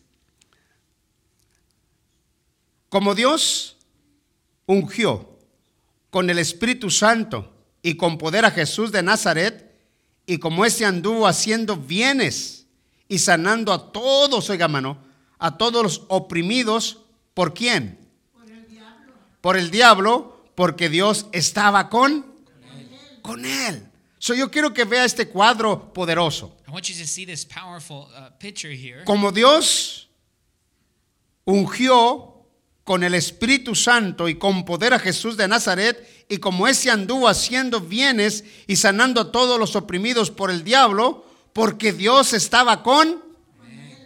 [2.88, 3.76] Como Dios
[4.64, 5.38] ungió
[6.08, 9.70] con el Espíritu Santo y con poder a Jesús de Nazaret,
[10.24, 12.64] y como éste anduvo haciendo bienes
[13.06, 14.96] y sanando a todos, oiga mano,
[15.38, 17.02] a todos los oprimidos,
[17.34, 17.98] ¿por quién?
[19.42, 22.24] Por el diablo, porque Dios estaba con,
[23.20, 23.87] con él.
[24.20, 26.56] So, yo quiero que vea este cuadro poderoso.
[26.66, 29.04] I want you to see this powerful uh, picture here.
[29.04, 30.08] Como Dios
[31.44, 32.34] ungió
[32.84, 37.28] con el Espíritu Santo y con poder a Jesús de Nazaret, y como ese anduvo
[37.28, 43.22] haciendo bienes y sanando a todos los oprimidos por el diablo, porque Dios estaba con,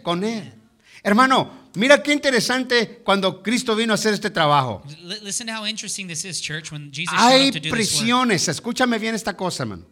[0.03, 0.53] con él.
[1.01, 4.83] Hermano, mira qué interesante cuando Cristo vino a hacer este trabajo.
[5.01, 9.15] L- listen to how interesting this is, church, when Jesus showed Hay prisiones, escúchame bien
[9.15, 9.85] esta cosa, hermano.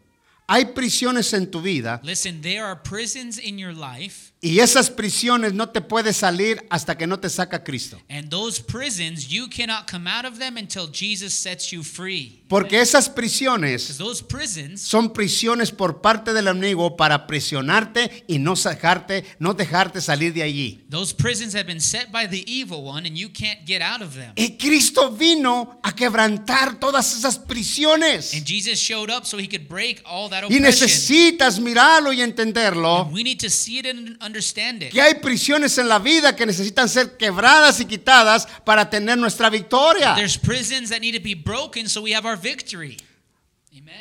[0.47, 5.53] Hay prisiones en tu vida Listen, there are prisons in your life, y esas prisiones
[5.53, 8.01] no te puedes salir hasta que no te saca Cristo.
[8.09, 12.39] and those prisons, you cannot come out of them until Jesus sets you free.
[12.47, 18.55] Porque esas prisiones those prisons son prisiones por parte del enemigo para presionarte y no
[18.55, 20.81] dejarte, no dejarte salir de allí.
[20.89, 24.15] Those prisons have been set by the evil one, and you can't get out of
[24.15, 24.33] them.
[24.35, 28.33] Y Cristo vino a quebrantar todas esas prisiones.
[28.33, 30.63] And Jesus showed up so he could break all that Y oppression.
[30.63, 33.05] necesitas mirarlo y entenderlo.
[33.13, 34.91] We need to see it and understand it.
[34.91, 39.49] Que hay prisiones en la vida que necesitan ser quebradas y quitadas para tener nuestra
[39.49, 40.15] victoria.
[40.15, 42.97] There's prisons that need to be broken so we have our victory.
[43.75, 43.95] Amen.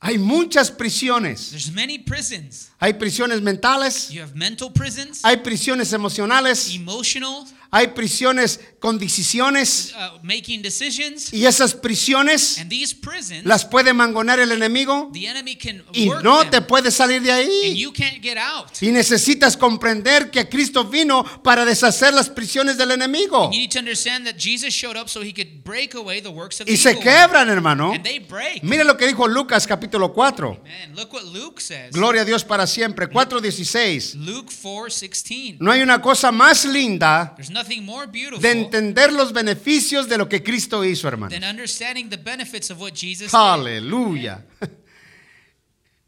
[0.00, 1.50] Hay muchas prisiones.
[1.50, 2.70] There's many prisons.
[2.80, 4.10] Hay prisiones mentales.
[4.10, 6.74] You have mental prisons, Hay prisiones emocionales.
[6.74, 9.94] emotional, Hay prisiones con decisiones.
[9.94, 15.10] uh, making decisions, Y esas prisiones and these prisons, las puede mangonar el enemigo.
[15.14, 17.74] the enemy can Y work no them, te puedes salir de and ahí.
[17.80, 18.66] you can't get out.
[18.82, 23.50] Y necesitas comprender que Cristo vino para deshacer las prisiones del enemigo.
[23.50, 26.60] You need to understand that Jesus showed up so he could break away the works
[26.60, 27.92] of the Y se quebran, hermano.
[27.94, 28.62] And they break.
[28.62, 30.60] Mire lo que dijo Lucas capítulo 4.
[30.62, 31.92] Man, look what Luke says.
[31.92, 33.08] Gloria a Dios para siempre.
[33.08, 34.14] 4.16.
[34.16, 35.56] Luke 4:16.
[35.58, 40.84] No hay una cosa más linda There's de entender los beneficios de lo que Cristo
[40.84, 41.30] hizo, hermano.
[41.30, 43.38] than understanding the benefits of what Jesus did.
[43.38, 44.44] Aleluya.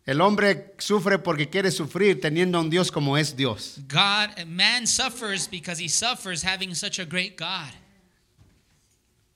[0.07, 3.79] El hombre sufre porque quiere sufrir teniendo a un Dios como es Dios.
[3.88, 7.73] God, man suffers because he suffers having such a great God.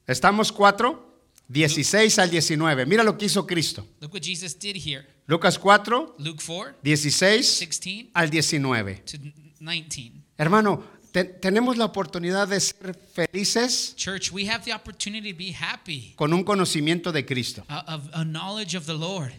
[0.07, 0.99] Estamos 4,
[1.49, 2.85] 16 al 19.
[2.87, 3.87] Mira lo que hizo Cristo.
[4.01, 5.07] Look what Jesus did here.
[5.27, 9.03] Lucas 4, Luke 4, 16 16 al 19.
[9.05, 9.19] to
[9.61, 10.23] 19.
[10.37, 15.53] Hermano, te- tenemos la oportunidad de ser felices Church, we have the opportunity to be
[15.53, 17.65] happy con un conocimiento de Cristo.
[17.71, 19.33] uh, of a knowledge of the Lord.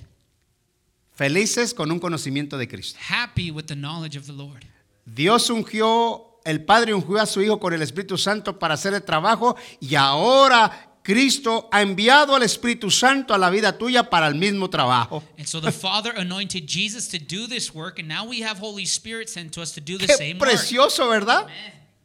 [1.13, 2.97] Felices con un conocimiento de Cristo.
[3.10, 4.63] Happy with the knowledge of the Lord.
[5.05, 9.03] Dios ungió, el Padre ungió a su Hijo con el Espíritu Santo para hacer el
[9.03, 14.36] trabajo y ahora Cristo ha enviado al Espíritu Santo a la vida tuya para el
[14.36, 15.24] mismo trabajo.
[15.39, 18.86] And so the Father anointed Jesus to do this work, and now we have Holy
[18.86, 20.41] Spirit sent to us to do the Qué same work.
[20.52, 21.48] precioso, ¿verdad?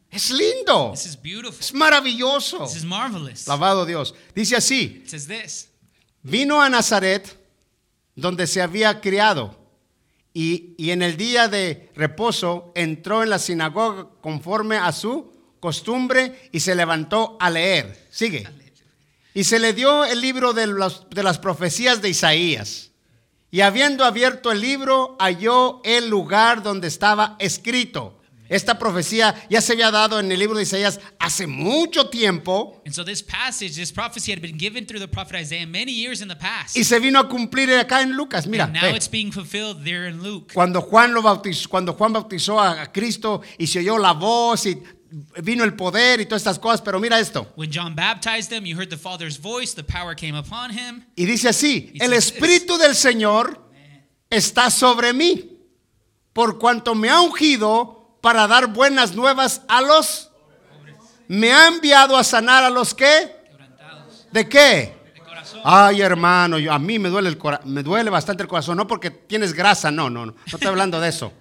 [0.09, 0.89] Es lindo.
[0.93, 1.59] This is beautiful.
[1.59, 2.65] Es maravilloso.
[2.65, 3.47] This is marvelous.
[3.47, 4.15] Lavado Dios.
[4.33, 5.69] Dice así, It says this.
[6.23, 7.37] vino a Nazaret
[8.15, 9.55] donde se había criado
[10.33, 16.49] y, y en el día de reposo entró en la sinagoga conforme a su costumbre
[16.51, 18.07] y se levantó a leer.
[18.09, 18.47] Sigue.
[19.35, 22.91] Y se le dio el libro de, los- de las profecías de Isaías.
[23.51, 28.19] Y habiendo abierto el libro, halló el lugar donde estaba escrito.
[28.47, 32.93] Esta profecía ya se había dado en el libro de Isaías hace mucho tiempo And
[32.93, 36.27] so this passage, this prophecy had been given through the prophet Isaiah many years in
[36.27, 36.77] the past.
[36.77, 38.45] y se vino a cumplir acá en Lucas.
[38.45, 40.53] Mira, and now it's being fulfilled there in Luke.
[40.53, 44.65] cuando Juan lo bautizó, cuando Juan bautizó a a Cristo y se oyó la voz
[44.67, 44.79] y
[45.41, 47.51] vino el poder y todas estas cosas, pero mira esto.
[47.55, 51.05] When John baptized them, you heard the Father's voice, the power came upon him.
[51.15, 53.61] Y dice así, He el Espíritu del Señor
[54.29, 55.51] está sobre mí,
[56.33, 60.31] por cuanto me ha ungido para dar buenas nuevas a los...
[61.27, 63.33] Me ha enviado a sanar a los que...
[64.31, 64.93] ¿De qué?
[65.63, 68.85] Ay, hermano, yo- a mí me duele, el cora- me duele bastante el corazón, no
[68.85, 71.31] porque tienes grasa, no, no, no, no estoy hablando de eso.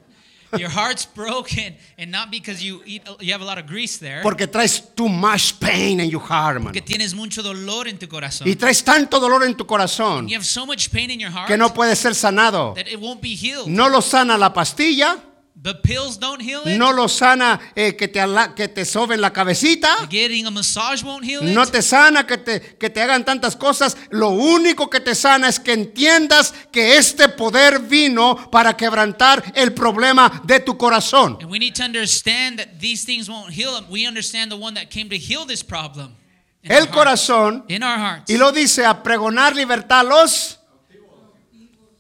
[0.59, 4.23] Your heart's broken, and not because you eat, you have a lot of grease there,
[4.23, 6.73] Porque traes too much pain in your heart, hermano.
[6.73, 8.47] porque tienes mucho dolor en tu corazón.
[8.49, 11.47] Y traes tanto dolor en tu corazón You have so much pain in your heart
[11.49, 12.75] que no puede ser sanado.
[12.75, 13.67] that it won't be healed.
[13.69, 15.19] No lo sana la pastilla,
[15.65, 16.77] The pills don't heal it.
[16.77, 21.03] no lo sana eh, que, te ala- que te soben la cabecita, Getting a massage
[21.03, 21.55] won't heal it.
[21.55, 23.97] no te sana que te, que te hagan tantas cosas.
[24.11, 29.73] Lo único que te sana es que entiendas que este poder vino para quebrantar el
[29.73, 31.39] problema de tu corazón.
[31.41, 33.85] and we need to understand that these things won't heal it.
[33.89, 36.15] We understand the one that came to heal this problem.
[36.63, 38.31] in el corazón In our hearts.
[38.31, 40.59] y lo dice a pregonar libertad a los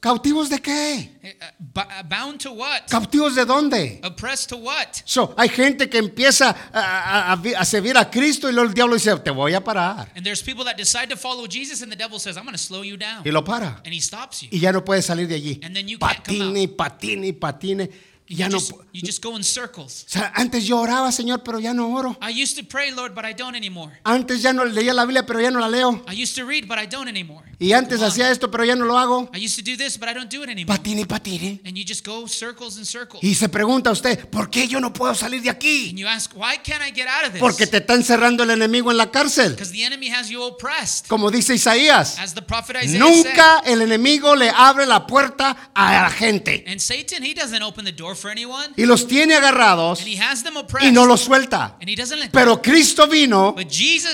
[0.04, 1.16] cautivos de qué?
[1.22, 2.82] Eh, bu- uh, bound to what?
[2.90, 4.00] ¿Cautivos de dónde?
[4.04, 5.00] Oppressed to what?
[5.06, 8.68] So, hay gente que empieza a, a- a vi- a servir a Cristo y luego
[8.68, 10.12] el diablo dice, te voy a parar.
[10.14, 12.62] And there's people that decide to follow Jesus, and the devil says, I'm going to
[12.62, 13.22] slow you down.
[13.24, 13.80] Y lo para.
[13.84, 14.50] And he stops you.
[14.52, 15.60] Y ya no puede salir de allí.
[15.64, 17.90] And then you can't come Patine patine patine.
[18.26, 18.58] Y ya You no.
[18.58, 20.04] just, pu- you just go in circles.
[20.06, 22.16] O sea, antes yo oraba, Señor, pero ya no oro.
[22.22, 23.92] I used to pray, Lord, but I don't anymore.
[24.02, 26.02] Antes ya no leía la Biblia, pero ya no la leo.
[26.08, 27.44] I used to read, but I don't anymore.
[27.60, 28.10] Y antes Come on.
[28.10, 29.28] hacía esto, pero ya no lo hago.
[29.34, 30.74] I used to do this, but I don't do it anymore.
[31.06, 31.60] Patine.
[31.66, 33.22] And you just go circles and circles.
[33.22, 35.92] Y se pregunta usted, ¿por qué yo no puedo salir de And aquí?
[35.94, 37.40] you ask, why can't I get out of this?
[37.40, 39.50] Porque te está encerrando el enemigo en la cárcel.
[39.52, 41.08] Because the enemy has you oppressed.
[41.08, 43.72] Como dice Isaías, As the prophet Isaiah nunca said.
[43.72, 46.64] el enemigo le abre la puerta a la gente.
[46.66, 48.68] And Satan, he doesn't open the door anyone.
[48.76, 50.88] Y los tiene agarrados And he has them oppressed.
[50.88, 51.76] y no los suelta.
[51.80, 53.54] And he doesn't let Pero Cristo vino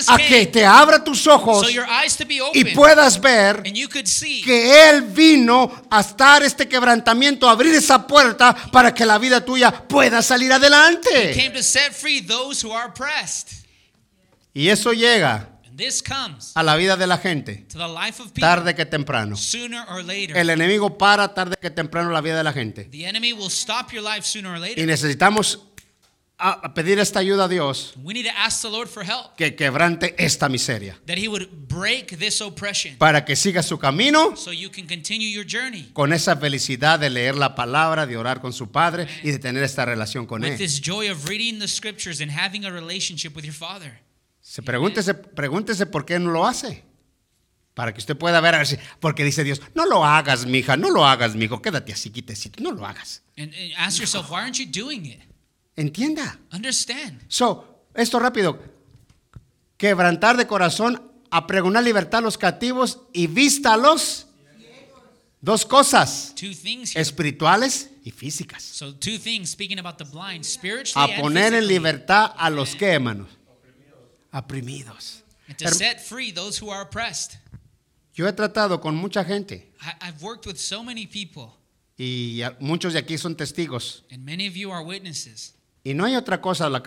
[0.07, 1.69] a que te abra tus ojos so
[2.25, 2.73] be y open.
[2.73, 3.63] puedas ver
[4.07, 9.17] see que Él vino a estar este quebrantamiento, a abrir esa puerta para que la
[9.17, 11.33] vida tuya pueda salir He adelante.
[11.33, 13.49] came to set free those who are oppressed.
[14.53, 18.27] Y eso llega this comes a la vida de la gente, to the life of
[18.33, 19.35] people tarde que temprano.
[19.35, 20.35] sooner or later.
[20.37, 22.85] El enemigo para tarde que temprano la vida de la gente.
[22.85, 24.85] The enemy will stop your life sooner or Y later.
[24.85, 25.59] necesitamos
[26.43, 29.55] a pedir esta ayuda a Dios We need to ask the Lord for help, que
[29.55, 34.51] quebrante esta miseria that He would break this oppression para que siga su camino so
[34.51, 38.53] you can continue your journey con esa felicidad de leer la palabra, de orar con
[38.53, 40.57] su Padre y de tener esta relación con with Él.
[40.57, 43.99] this joy of reading the scriptures and having a relationship with your Father.
[44.51, 46.83] Se pregúntese, pregúntese por qué no lo hace.
[47.73, 48.53] Para que usted pueda ver,
[48.99, 52.73] porque dice Dios, no lo hagas, mija, no lo hagas, mijo, quédate así, quitecito, no
[52.73, 53.23] lo hagas.
[53.37, 55.21] And, and ask yourself, why aren't you doing it?
[55.77, 56.37] Entienda.
[56.51, 57.21] Understand.
[57.29, 58.59] So, esto rápido.
[59.77, 64.27] Quebrantar de corazón, a pregonar libertad a los cativos y vista a los
[65.39, 67.01] dos cosas, Two things here.
[67.01, 68.61] espirituales y físicas.
[68.61, 72.87] So two things speaking about the blind, spiritually A poner en libertad a los que,
[72.87, 73.29] hermanos,
[74.31, 75.23] oprimidos.
[75.47, 77.37] and to set free those who are oppressed.
[78.13, 81.53] Yo he tratado con mucha gente I, I've worked with so many people,
[81.97, 84.03] y muchos de aquí son testigos.
[84.11, 85.55] and many of you are witnesses.
[85.83, 86.81] Y no hay otra cosa, la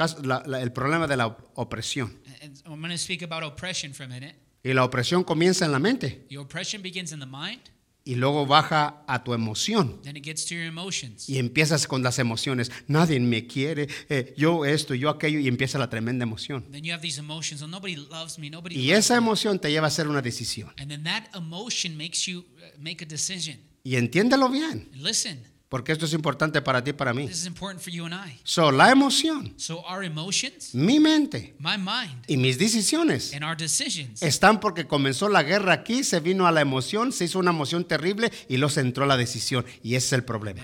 [0.46, 2.16] la- el problema de la op- opresión.
[2.42, 4.34] And I'm going to speak about oppression for a minute.
[4.62, 7.60] Y la opresión comienza en la mente The oppression begins in the mind,
[8.06, 10.00] y luego baja a tu emoción.
[10.02, 11.28] then it gets to your emotions.
[11.28, 12.70] Y empiezas con las emociones.
[12.86, 16.64] Nadie me quiere, eh, yo esto, yo aquello, y empieza la tremenda emoción.
[16.70, 17.62] Then you have these emotions.
[17.62, 18.50] Oh, nobody loves me.
[18.50, 18.76] Nobody.
[18.76, 19.18] Y loves esa me.
[19.26, 20.72] emoción te lleva a hacer una decisión.
[20.76, 23.58] And then that emotion makes you uh, make a decision.
[23.84, 25.42] Y entiéndelo bien, And listen,
[25.74, 27.26] porque esto es importante para ti y para mí.
[27.26, 28.38] this is important for you and I.
[28.44, 33.56] So, la emoción, So our emotions, mi mente my mind, y mis decisiones and our
[33.56, 37.50] decisions están porque comenzó la guerra aquí, se vino a la emoción, se hizo una
[37.50, 39.66] emoción terrible y se entró la decisión.
[39.82, 40.62] Y ese es el problema.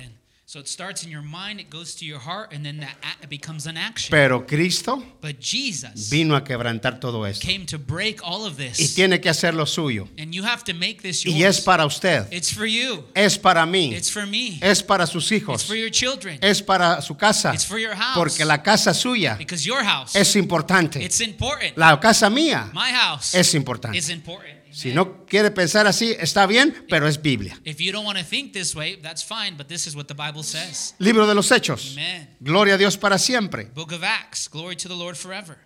[0.52, 3.28] So it starts in your mind, it goes to your heart, and then that it
[3.30, 4.10] becomes an action.
[4.10, 7.46] Pero Cristo But Jesus vino a quebrantar todo esto.
[7.46, 8.96] came to break all of Y this.
[8.96, 10.08] tiene que hacer lo suyo.
[10.18, 11.60] And you have to make this Y es yours.
[11.60, 13.04] para usted, It's for you.
[13.14, 14.58] es para mí, It's for me.
[14.60, 16.40] es para sus It's hijos, for your children.
[16.42, 17.54] es para su casa.
[17.54, 18.16] It's for your house.
[18.16, 21.00] Porque la casa suya Because your house, es importante.
[21.00, 21.76] it's important.
[21.78, 23.96] La casa mía My house es importante.
[23.96, 24.59] is important.
[24.72, 27.58] Si no quiere pensar así, está bien, pero es Biblia.
[27.64, 30.14] If you don't want to think this way, that's fine, but this is what the
[30.14, 30.94] Bible says.
[30.98, 31.92] Libro de los Hechos.
[31.92, 32.36] Amen.
[32.40, 33.70] Gloria a Dios para siempre.
[33.74, 35.58] Book of Acts, glory to the Lord forever.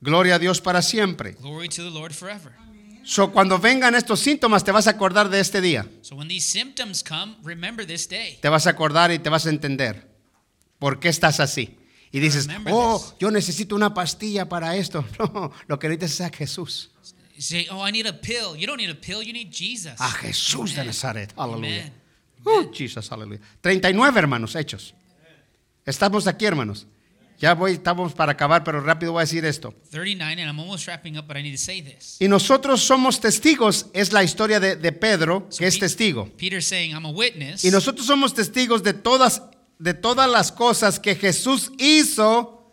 [0.00, 1.32] Gloria a Dios para siempre.
[1.40, 2.52] Glory to the Lord forever.
[3.04, 5.86] So, cuando vengan estos síntomas, te vas a acordar de este día.
[6.02, 8.38] So when these symptoms come, remember this day.
[8.42, 10.06] Te vas a acordar y te vas a entender
[10.78, 11.78] por qué estás así.
[12.12, 13.14] Y dices, Remember oh, this.
[13.18, 15.04] yo necesito una pastilla para esto.
[15.18, 16.90] No, lo que necesitas es a Jesús.
[17.38, 19.22] Say, "Oh, I need a pill." You don't need a pill.
[19.22, 20.00] You need Jesus.
[20.00, 20.84] A Jesús de.
[20.84, 21.32] Nazaret.
[21.36, 21.92] Aleluya.
[22.44, 23.40] Uh, Jesus, aleluya.
[23.60, 24.94] 39 hermanos, hechos.
[25.84, 26.86] Estamos aquí, hermanos.
[27.38, 29.72] Ya voy, estamos para acabar, pero rápido voy a decir esto.
[29.90, 32.16] 39, and I'm almost wrapping up, but I need to say this.
[32.18, 36.28] Y nosotros somos testigos, es la historia de, de Pedro, que es testigo.
[36.36, 39.42] Peter's saying, "I'm a witness." Y nosotros somos testigos de todas,
[39.78, 42.72] de todas las cosas que Jesús hizo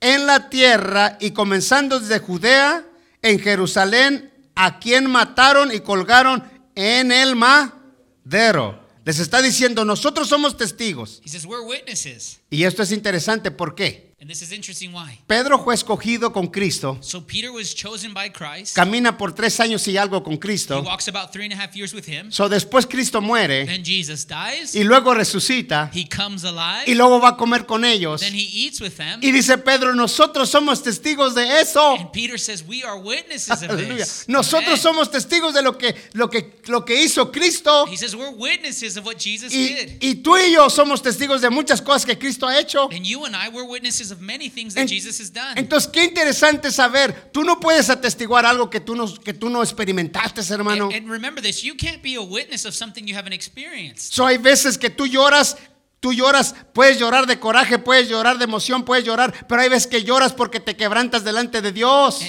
[0.00, 2.84] en la tierra y comenzando desde Judea,
[3.24, 8.84] en Jerusalén, a quien mataron y colgaron en el madero.
[9.04, 11.20] Les está diciendo, nosotros somos testigos.
[11.24, 14.13] he says, "We're witnesses." Y esto es interesante, ¿por qué?
[14.24, 15.18] And this is interesting why.
[15.26, 18.74] Pedro fue escogido con Cristo, So Peter was chosen by Christ.
[18.74, 20.80] camina por tres años y algo con He Cristo.
[20.80, 22.32] walks about three and a half years with him.
[22.32, 24.74] So, después Cristo muere Then Jesus dies.
[24.74, 26.84] y luego resucita He comes alive.
[26.86, 28.22] y luego va a comer con ellos.
[28.22, 29.20] Then he eats with them.
[29.22, 31.92] Y dice Pedro, nosotros somos testigos de eso.
[31.94, 34.24] And Peter says, We are witnesses of this.
[34.26, 34.82] Nosotros Amen.
[34.82, 37.84] somos testigos de lo que, lo que, lo que hizo Cristo.
[37.88, 39.98] He says, We're witnesses of what Jesus Y, did.
[40.00, 42.88] y tú y yo somos testigos de muchas cosas que Cristo ha hecho.
[42.90, 45.56] And you and I were witnesses of many things that En- Jesus has done.
[45.56, 47.30] Entonces, qué interesante saber.
[47.32, 50.86] Tú no puedes atestiguar algo que tú no, que tú no experimentaste, hermano.
[50.86, 54.12] And, and remember this you can't be a witness of something you haven't experienced.
[54.14, 55.56] So, hay veces que tú lloras,
[56.04, 59.86] tú lloras, puedes llorar de coraje, puedes llorar de emoción, puedes llorar, pero hay veces
[59.86, 62.20] que lloras porque te quebrantas delante de Dios.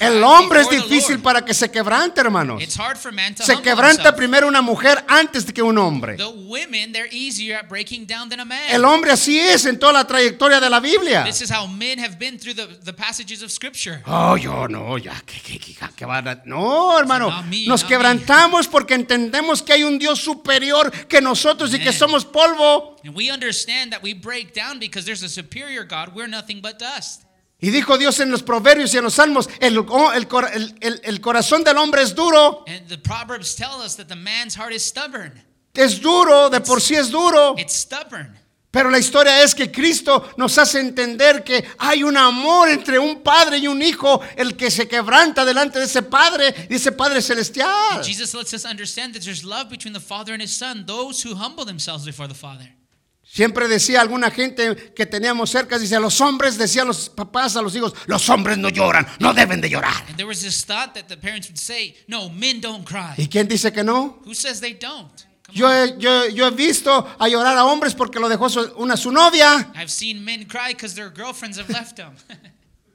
[0.00, 2.60] El hombre es difícil para que se quebrante, hermanos.
[2.60, 6.16] It's hard for man to Se quebranta primero una mujer antes que un hombre.
[6.16, 8.68] The women, they're easier at breaking down than a man.
[8.68, 11.22] El hombre así es en toda la trayectoria de la Biblia.
[11.22, 14.02] This is how men have been through the, the passages of Scripture.
[14.06, 16.06] Oh, yo no, ya, que, que, que,
[16.44, 20.71] No, hermano, nos quebrantamos porque entendemos que hay un Dios superior
[21.08, 22.96] que nosotros y que somos polvo.
[23.04, 26.14] And we understand that we break down because there's a superior God.
[26.14, 27.22] We're nothing but dust.
[27.60, 30.74] Y dijo Dios en los proverbios y en los salmos, el, oh, el cor- el-
[30.80, 34.56] el- el corazón del hombre es duro, And the Proverbs tell us that the man's
[34.56, 35.40] heart is stubborn.
[35.74, 37.54] es duro, de por sí es duro.
[37.56, 38.36] It's stubborn.
[38.72, 43.22] Pero la historia es que Cristo nos hace entender que hay un amor entre un
[43.22, 47.20] padre y un hijo, el que se quebranta delante de ese padre y ese padre
[47.20, 48.02] celestial.
[48.02, 51.34] Jesus lets us understand that there's love between the Father and His Son, those who
[51.34, 52.74] humble themselves before the Father.
[53.22, 57.76] Siempre decía alguna gente que teníamos cerca, dice, los hombres, decían los papás a los
[57.76, 60.02] hijos, los hombres no lloran, no deben de llorar.
[60.08, 63.14] And there was this thought that the parents would say, No, men don't cry.
[63.18, 64.22] ¿Y quién dice que no?
[64.24, 65.26] Who says they don't?
[65.52, 68.96] Yo he, yo, yo he visto a llorar a hombres porque lo dejó su- una
[68.96, 69.70] su novia.
[69.74, 72.12] I've seen men cry because their girlfriends have left them.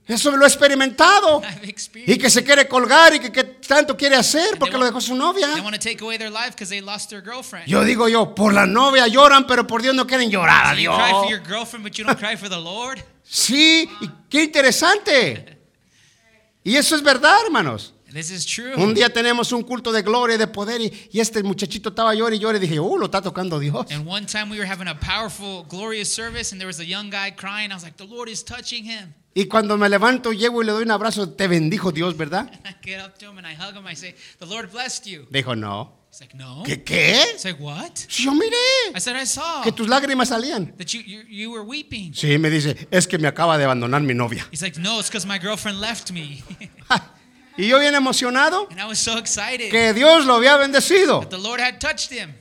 [0.08, 1.41] Eso lo he experimentado.
[1.64, 1.76] I've
[2.08, 4.91] Y que se quiere colgar y que, que tanto quiere hacer porque they lo want-
[4.93, 5.49] dejó su novia.
[5.53, 7.68] They want to take away their life because they lost their girlfriend.
[7.68, 10.95] Yo digo yo, por la novia lloran, pero por Dios no quieren llorar a Dios.
[10.97, 13.03] cry for your girlfriend, but you don't cry for the Lord.
[13.24, 15.53] Sí, y qué interesante.
[16.64, 17.93] Y eso es verdad, hermanos.
[18.12, 18.74] This is true.
[18.76, 22.14] Un día tenemos un culto de gloria y de poder y, y este muchachito estaba
[22.16, 23.91] llorando y llorando y dije, uh, lo está tocando Dios.
[23.91, 27.10] And one time we were having a powerful, glorious service, and there was a young
[27.10, 27.72] guy crying.
[27.72, 29.14] I was like, The Lord is touching him.
[29.36, 32.49] Y cuando me levanto, llego y le doy un abrazo, te bendijo Dios, ¿verdad?
[32.66, 33.86] I get up to him and I hug him.
[33.86, 35.28] I say, The Lord blessed you.
[35.30, 35.93] Dijo, no.
[36.10, 36.64] He's like, No.
[36.66, 37.22] ¿Qué qué?
[37.34, 38.08] He's like, What?
[38.10, 40.76] Yo miré I said, I saw que tus lágrimas salían.
[40.78, 42.14] that you, you, you were weeping.
[42.16, 44.47] Sí, me dice, es que me acaba de abandonar mi novia.
[44.49, 46.41] He's like, No, it's because my girlfriend left me.
[47.58, 51.22] Y yo bien emocionado and I was so excited que Dios lo había bendecido.
[51.22, 52.34] that the Lord had touched him.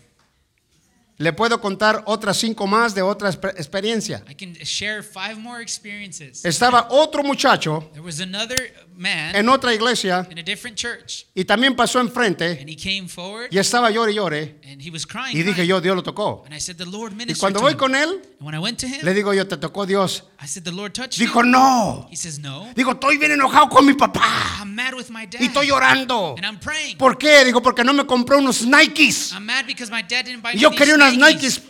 [1.19, 4.23] Le puedo contar otras cinco más de otra exper- experiencia.
[4.29, 6.45] I can share five more experiences.
[6.45, 8.57] Estaba otro muchacho There was another
[8.97, 13.09] man en otra iglesia in a different church, y también pasó enfrente and he came
[13.09, 14.57] forward y estaba llore y llore.
[14.65, 15.37] and he was crying.
[15.37, 16.43] Y dije yo, Dios lo tocó.
[16.47, 18.87] And I said, The Lord Y cuando voy con él, And when I went to
[18.87, 20.23] him, le digo yo, te tocó Dios.
[20.41, 21.51] I said, The Lord touched Dijo, you.
[21.51, 22.07] no.
[22.11, 22.69] He says, No.
[22.75, 24.59] Digo, estoy bien enojado con mi papá.
[24.61, 25.41] I'm mad with my dad.
[25.41, 26.35] Y estoy llorando.
[26.37, 26.97] And I'm praying.
[26.97, 27.45] ¿Por qué?
[27.45, 29.33] Digo, porque no me compró unos Nikes.
[29.33, 31.61] I'm mad because my dad didn't buy Y yo quería unas Nikes.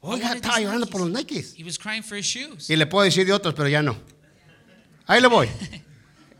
[0.00, 1.54] Oiga, estaba llorando por los Nikes.
[1.58, 2.70] He was crying for his shoes.
[2.70, 3.96] Y le puedo decir de otros, pero ya no.
[5.06, 5.48] Ahí le voy.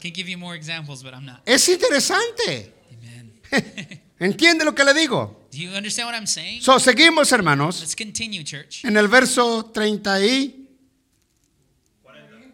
[0.01, 1.40] Can give you more examples, but I'm not.
[1.47, 2.72] Es interesante.
[2.92, 3.32] Amen.
[4.18, 5.49] ¿Entiende lo que le digo?
[5.51, 6.61] Do you understand what I'm saying?
[6.62, 8.84] So, seguimos, hermanos, Let's continue, church.
[8.84, 10.68] en el verso 30 y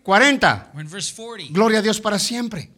[0.03, 0.70] 40.
[0.74, 1.53] We're in verse 40.
[1.53, 2.70] Gloria a Dios para siempre.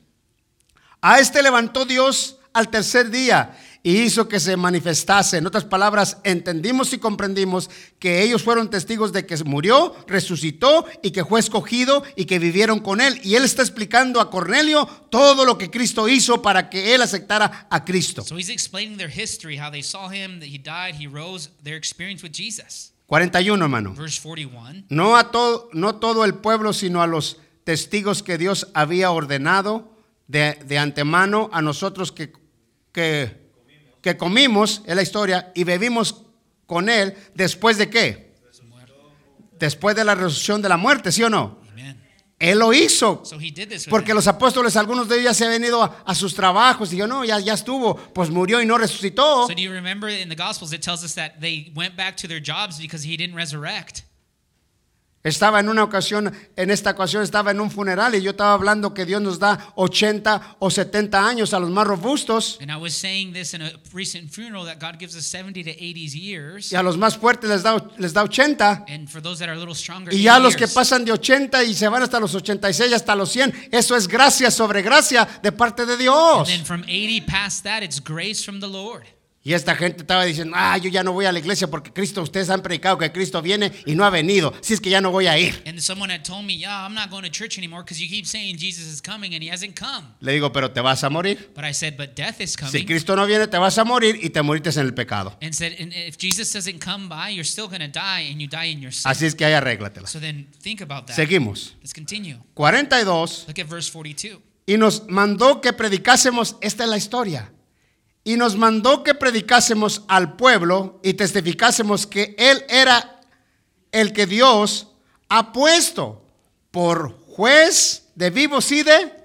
[1.01, 3.55] A este levantó Dios al tercer día
[3.87, 5.37] y hizo que se manifestase.
[5.37, 7.69] En otras palabras, entendimos y comprendimos
[7.99, 12.81] que ellos fueron testigos de que murió, resucitó y que fue escogido y que vivieron
[12.81, 13.21] con él.
[13.23, 17.67] Y él está explicando a Cornelio todo lo que Cristo hizo para que él aceptara
[17.71, 18.23] a Cristo.
[18.23, 21.77] So he's explaining their history, how they saw him, that he died, he rose, their
[21.77, 22.95] experience with Jesus.
[23.07, 23.93] 41, hermano.
[23.93, 24.87] Verse 41.
[24.89, 29.95] No a todo, no todo el pueblo, sino a los testigos que Dios había ordenado
[30.27, 32.33] de, de antemano a nosotros que,
[32.93, 33.44] que,
[34.05, 36.27] que comimos, es la historia, y bebimos
[36.67, 38.35] con él después de qué?
[39.59, 41.65] Después de la resurrección de la muerte, ¿sí o no?
[42.39, 43.23] Él lo hizo.
[43.89, 46.99] Porque los apóstoles, algunos de ellos ya se habían ido a, a sus trabajos y
[46.99, 49.47] yo no, ya, ya estuvo, pues murió y no resucitó.
[49.47, 52.29] So do you remember in the Gospels it tells us that they went back to
[52.29, 54.03] their jobs because he didn't resurrect.
[55.25, 58.93] Estaba en una ocasión, en esta ocasión estaba en un funeral y yo estaba hablando
[58.93, 62.93] que Dios nos da 80 o 70 años a los más robustos And I was
[62.93, 66.71] saying this in a recent funeral that God gives us 70 to 80 years.
[66.71, 68.85] y a los más fuertes les da, les da 80.
[68.87, 71.13] And for those that are a little stronger, Y ya 80 los que pasan de
[71.13, 75.27] 80 y se van hasta los 86, hasta los 100, eso es gracia sobre gracia
[75.43, 76.41] de parte de Dios.
[76.41, 79.05] And then from 80 past that, it's grace from the Lord.
[79.47, 82.23] Y esta gente estaba diciendo, ah, yo ya no voy a la iglesia porque Cristo,
[82.23, 84.55] ustedes han predicado que Cristo viene y no ha venido.
[84.63, 85.63] Si es que ya no voy a ir.
[90.21, 91.53] Le digo, pero te vas a morir.
[91.55, 92.87] But I said, but death is Si coming.
[92.87, 95.39] Cristo no viene, te vas a morir y te moriste en el pecado.
[99.05, 100.07] Así es que ahí arréglatela.
[100.07, 101.17] So then think about that.
[101.17, 101.77] Seguimos.
[101.83, 102.39] Let's continue.
[102.55, 103.45] 42.
[103.47, 104.41] Look at verse 42.
[104.67, 107.53] Y nos mandó que predicásemos, esta es la historia.
[108.25, 113.21] Y nos mandó que predicásemos al pueblo y testificásemos que Él era
[113.93, 114.89] el que Dios
[115.29, 116.25] ha puesto
[116.71, 119.24] por juez de vivos y de...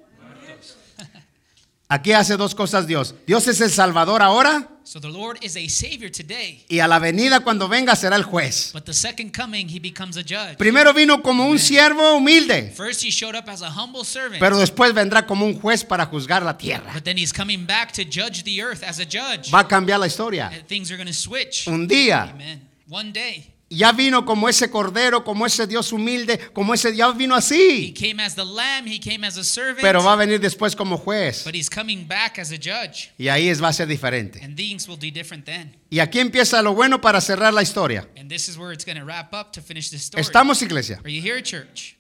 [1.92, 3.16] Aquí hace dos cosas Dios.
[3.26, 6.98] Dios es el Salvador ahora So the Lord is a savior today, y a la
[6.98, 8.72] venida cuando venga será el juez.
[8.74, 10.58] but the second coming, he becomes a judge.
[10.58, 14.58] Primero vino como un siervo humilde, First, he showed up as a humble servant, pero
[14.58, 16.92] después vendrá como un juez para juzgar la tierra.
[16.94, 19.52] but then he's coming back to judge the earth as a judge.
[19.54, 20.48] Va a cambiar la historia.
[20.48, 21.68] And Things are going to switch.
[21.68, 22.68] Un día Amen.
[22.88, 27.36] One day, ya vino como ese cordero, como ese Dios humilde, como ese ya vino
[27.36, 27.94] he así.
[27.94, 30.98] came as the lamb, he came as a servant, Pero va a venir después como
[30.98, 31.44] juez.
[31.44, 33.12] but he's coming back as a judge.
[33.18, 34.40] Y ahí es, va a ser diferente.
[34.44, 35.76] And things will be different then.
[35.92, 38.08] Y aquí empieza lo bueno para cerrar la historia.
[38.18, 40.22] And this is where it's going to wrap up to finish this story.
[40.22, 41.00] Estamos, iglesia.
[41.04, 41.96] Are you here, church?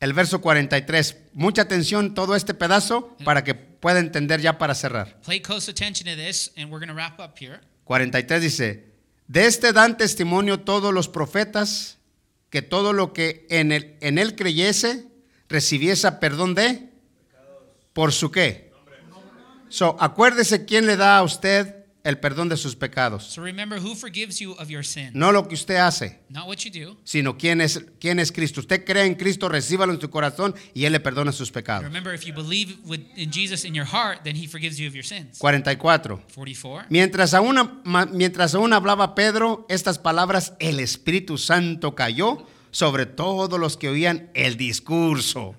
[0.00, 1.16] El verso 43.
[1.34, 5.20] Mucha atención todo este pedazo para que pueda entender ya para cerrar.
[5.26, 7.60] Pay close attention to this, and we're going to wrap up here.
[7.84, 8.87] 43 dice,
[9.28, 11.98] de este dan testimonio todos los profetas
[12.50, 15.06] que todo lo que en él, creyese
[15.48, 16.90] recibiese perdón de
[17.92, 18.72] por su qué.
[19.68, 21.77] So, acuérdese quién le da a usted
[22.08, 23.24] el perdón de sus pecados.
[23.24, 26.58] So remember who forgives you of your sin, No lo que usted hace, not what
[26.64, 26.96] you do.
[27.04, 28.60] sino quién es, quién es Cristo.
[28.60, 31.84] Usted cree en Cristo, recíbalo en su corazón y Él le perdona sus pecados.
[31.84, 34.94] Remember, if you believe with, in Jesus in your heart, then He forgives you of
[34.94, 35.38] your sins.
[35.38, 36.22] 44.
[36.34, 36.86] 44.
[36.88, 37.82] Mientras aún,
[38.12, 44.30] mientras aún hablaba Pedro estas palabras, el Espíritu Santo cayó sobre todos los que oían
[44.34, 45.54] el discurso.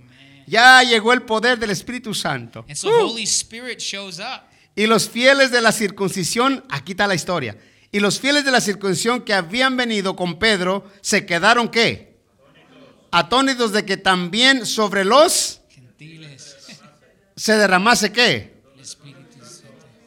[0.48, 2.66] Ya llegó el poder del Espíritu Santo.
[2.68, 3.10] And so Uh.
[3.12, 4.49] Holy Spirit shows up.
[4.76, 7.58] Y los fieles de la circuncisión, aquí está la historia.
[7.92, 12.18] Y los fieles de la circuncisión que habían venido con Pedro se quedaron qué?
[13.12, 16.56] Atónitos de que también sobre los Gentiles.
[17.36, 18.59] se derramase qué?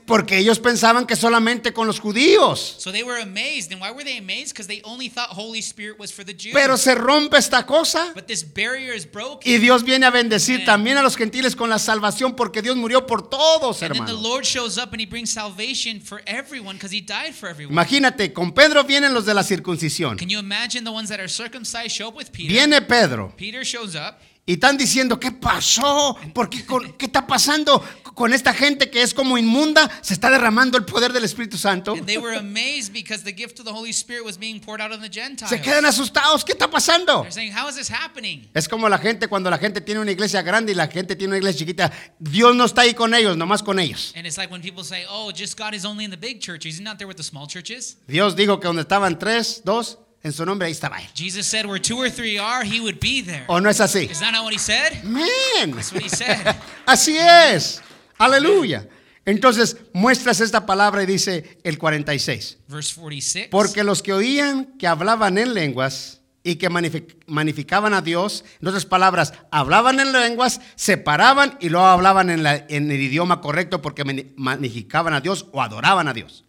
[0.07, 2.77] Porque ellos pensaban que solamente con los judíos.
[2.79, 3.73] So they were amazed.
[3.73, 4.51] And why were they amazed?
[4.51, 6.53] Because they only thought Holy Spirit was for the Jews.
[6.53, 8.13] Pero se rompe esta cosa.
[8.15, 9.51] but this barrier is broken.
[9.51, 13.07] Y Dios viene a bendecir también a los gentiles con la salvación porque Dios murió
[13.07, 14.29] por todos, and then the hermano.
[14.29, 17.73] Lord shows up and He brings salvation for everyone because He died for everyone.
[17.73, 20.19] Imagínate, con Pedro vienen los de la circuncisión.
[20.19, 22.53] Can you imagine the ones that are circumcised show up with Peter?
[22.53, 24.21] Viene Pedro Peter shows up.
[24.45, 26.17] Y están diciendo, ¿qué pasó?
[26.35, 27.81] ¿Por qué, con- ¿Qué está pasando
[28.15, 29.89] con esta gente que es como inmunda?
[30.03, 31.93] Se está derramando el poder del Espíritu Santo.
[31.93, 34.91] And they were amazed because the gift of the Holy Spirit was being poured out
[34.91, 35.49] on the Gentiles.
[35.49, 37.25] Se quedan asustados, ¿qué está pasando?
[37.31, 38.49] Saying, How is this happening?
[38.53, 41.31] Es como la gente cuando la gente tiene una iglesia grande y la gente tiene
[41.35, 41.93] una iglesia chiquita.
[42.19, 44.13] Dios no está ahí con ellos, nomás con ellos.
[44.17, 46.75] And it's like when people say, Oh, just God is only in the big churches.
[46.75, 47.97] He's not there with the small churches.
[48.09, 51.09] Dios dijo que donde estaban tres, dos, en su nombre ahí estaba él.
[51.15, 53.45] Jesus said, Where two or three are, He would be there.
[53.49, 54.09] ¿O no es así?
[54.11, 55.03] Is that not what He said?
[55.05, 55.73] Man.
[55.75, 56.55] That's what He said.
[56.87, 57.81] Así es.
[58.19, 58.89] Aleluya.
[59.25, 62.59] Entonces muestras esta palabra y dice el 46.
[62.69, 63.49] Verse 46.
[63.51, 68.67] Porque los que oían que hablaban en lenguas y que magnific- magnificaban a Dios, en
[68.69, 73.41] otras palabras, hablaban en lenguas, se paraban y luego hablaban en, la- en el idioma
[73.41, 74.03] correcto porque
[74.37, 76.45] magnificaban a Dios o adoraban a Dios.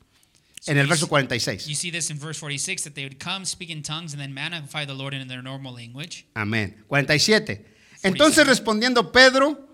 [0.67, 1.75] En el verso You 46.
[1.75, 4.85] see this in verse 46 that they would come, speak in tongues, and then magnify
[4.85, 6.25] the Lord in their normal language.
[6.35, 6.83] Amén.
[6.87, 7.65] 47.
[8.03, 9.67] Entonces respondiendo Pedro,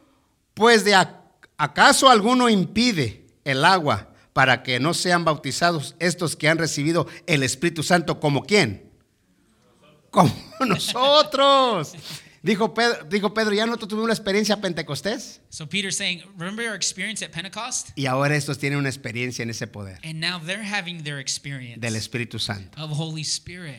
[0.53, 1.15] pues de ac-
[1.57, 7.43] acaso alguno impide el agua para que no sean bautizados estos que han recibido el
[7.43, 8.89] Espíritu Santo como quién?
[10.11, 10.33] Como
[10.67, 11.93] nosotros.
[12.41, 16.75] Dijo Pedro, dijo Pedro, ya nosotros tuvimos la experiencia pentecostés So Peter's saying, Remember our
[16.75, 17.89] experience at Pentecost?
[17.95, 21.79] y ahora estos tienen una experiencia en ese poder And now they're having their experience
[21.81, 22.81] del Espíritu Santo.
[22.81, 23.77] of Holy Spirit.